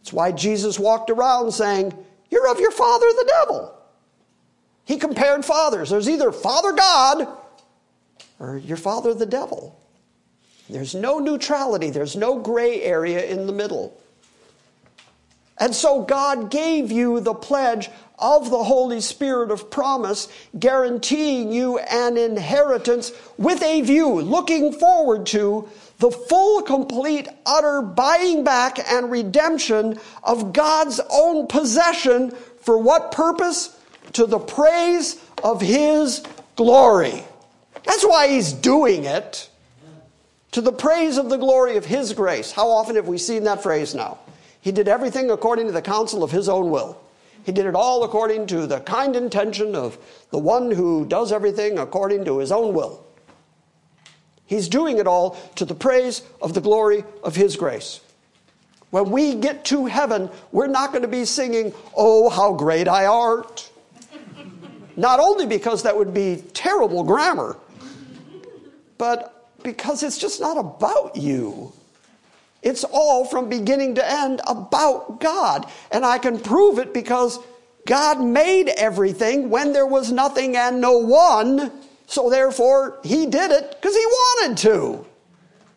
[0.00, 1.92] It's why Jesus walked around saying,
[2.30, 3.79] You're of your father, the devil.
[4.90, 5.90] He compared fathers.
[5.90, 7.28] There's either Father God
[8.40, 9.80] or your father, the devil.
[10.68, 13.96] There's no neutrality, there's no gray area in the middle.
[15.58, 17.88] And so God gave you the pledge
[18.18, 20.26] of the Holy Spirit of promise,
[20.58, 25.68] guaranteeing you an inheritance with a view, looking forward to
[26.00, 32.32] the full, complete, utter buying back and redemption of God's own possession.
[32.32, 33.76] For what purpose?
[34.14, 36.24] To the praise of His
[36.56, 37.24] glory.
[37.84, 39.48] That's why He's doing it.
[40.52, 42.52] To the praise of the glory of His grace.
[42.52, 44.18] How often have we seen that phrase now?
[44.60, 47.00] He did everything according to the counsel of His own will.
[47.44, 49.98] He did it all according to the kind intention of
[50.30, 53.04] the one who does everything according to his own will.
[54.46, 58.00] He's doing it all to the praise of the glory of his grace.
[58.90, 63.06] When we get to heaven, we're not going to be singing, Oh, how great I
[63.06, 63.70] art.
[65.00, 67.56] Not only because that would be terrible grammar,
[68.98, 71.72] but because it's just not about you.
[72.60, 75.64] It's all from beginning to end about God.
[75.90, 77.38] And I can prove it because
[77.86, 81.72] God made everything when there was nothing and no one.
[82.06, 85.06] So therefore, He did it because He wanted to.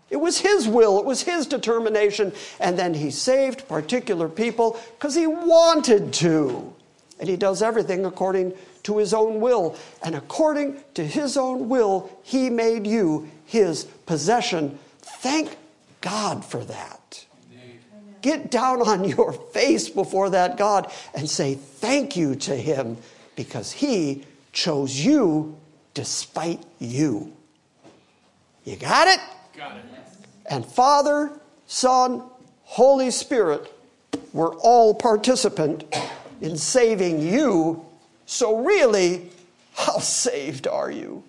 [0.09, 2.33] It was His will, it was His determination.
[2.59, 6.73] And then He saved particular people because He wanted to.
[7.21, 8.51] And He does everything according
[8.83, 9.77] to His own will.
[10.03, 14.77] And according to His own will, He made you His possession.
[14.99, 15.57] Thank
[16.01, 17.25] God for that.
[18.21, 22.97] Get down on your face before that God and say thank you to Him
[23.35, 24.23] because He
[24.53, 25.57] chose you
[25.93, 27.33] despite you.
[28.63, 29.19] You got it?
[29.57, 29.83] Got it.
[30.45, 31.31] And Father,
[31.67, 32.23] Son,
[32.63, 33.71] Holy Spirit
[34.31, 35.83] were all participant
[36.41, 37.85] in saving you.
[38.33, 39.29] So, really,
[39.75, 41.23] how saved are you?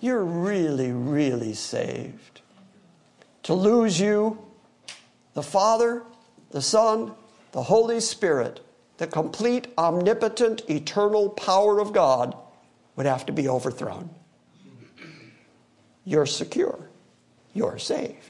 [0.00, 2.40] You're really, really saved.
[3.44, 4.36] To lose you,
[5.34, 6.02] the Father,
[6.50, 7.12] the Son,
[7.52, 8.58] the Holy Spirit,
[8.96, 12.36] the complete, omnipotent, eternal power of God
[12.96, 14.10] would have to be overthrown.
[16.04, 16.90] You're secure.
[17.54, 18.29] You're saved.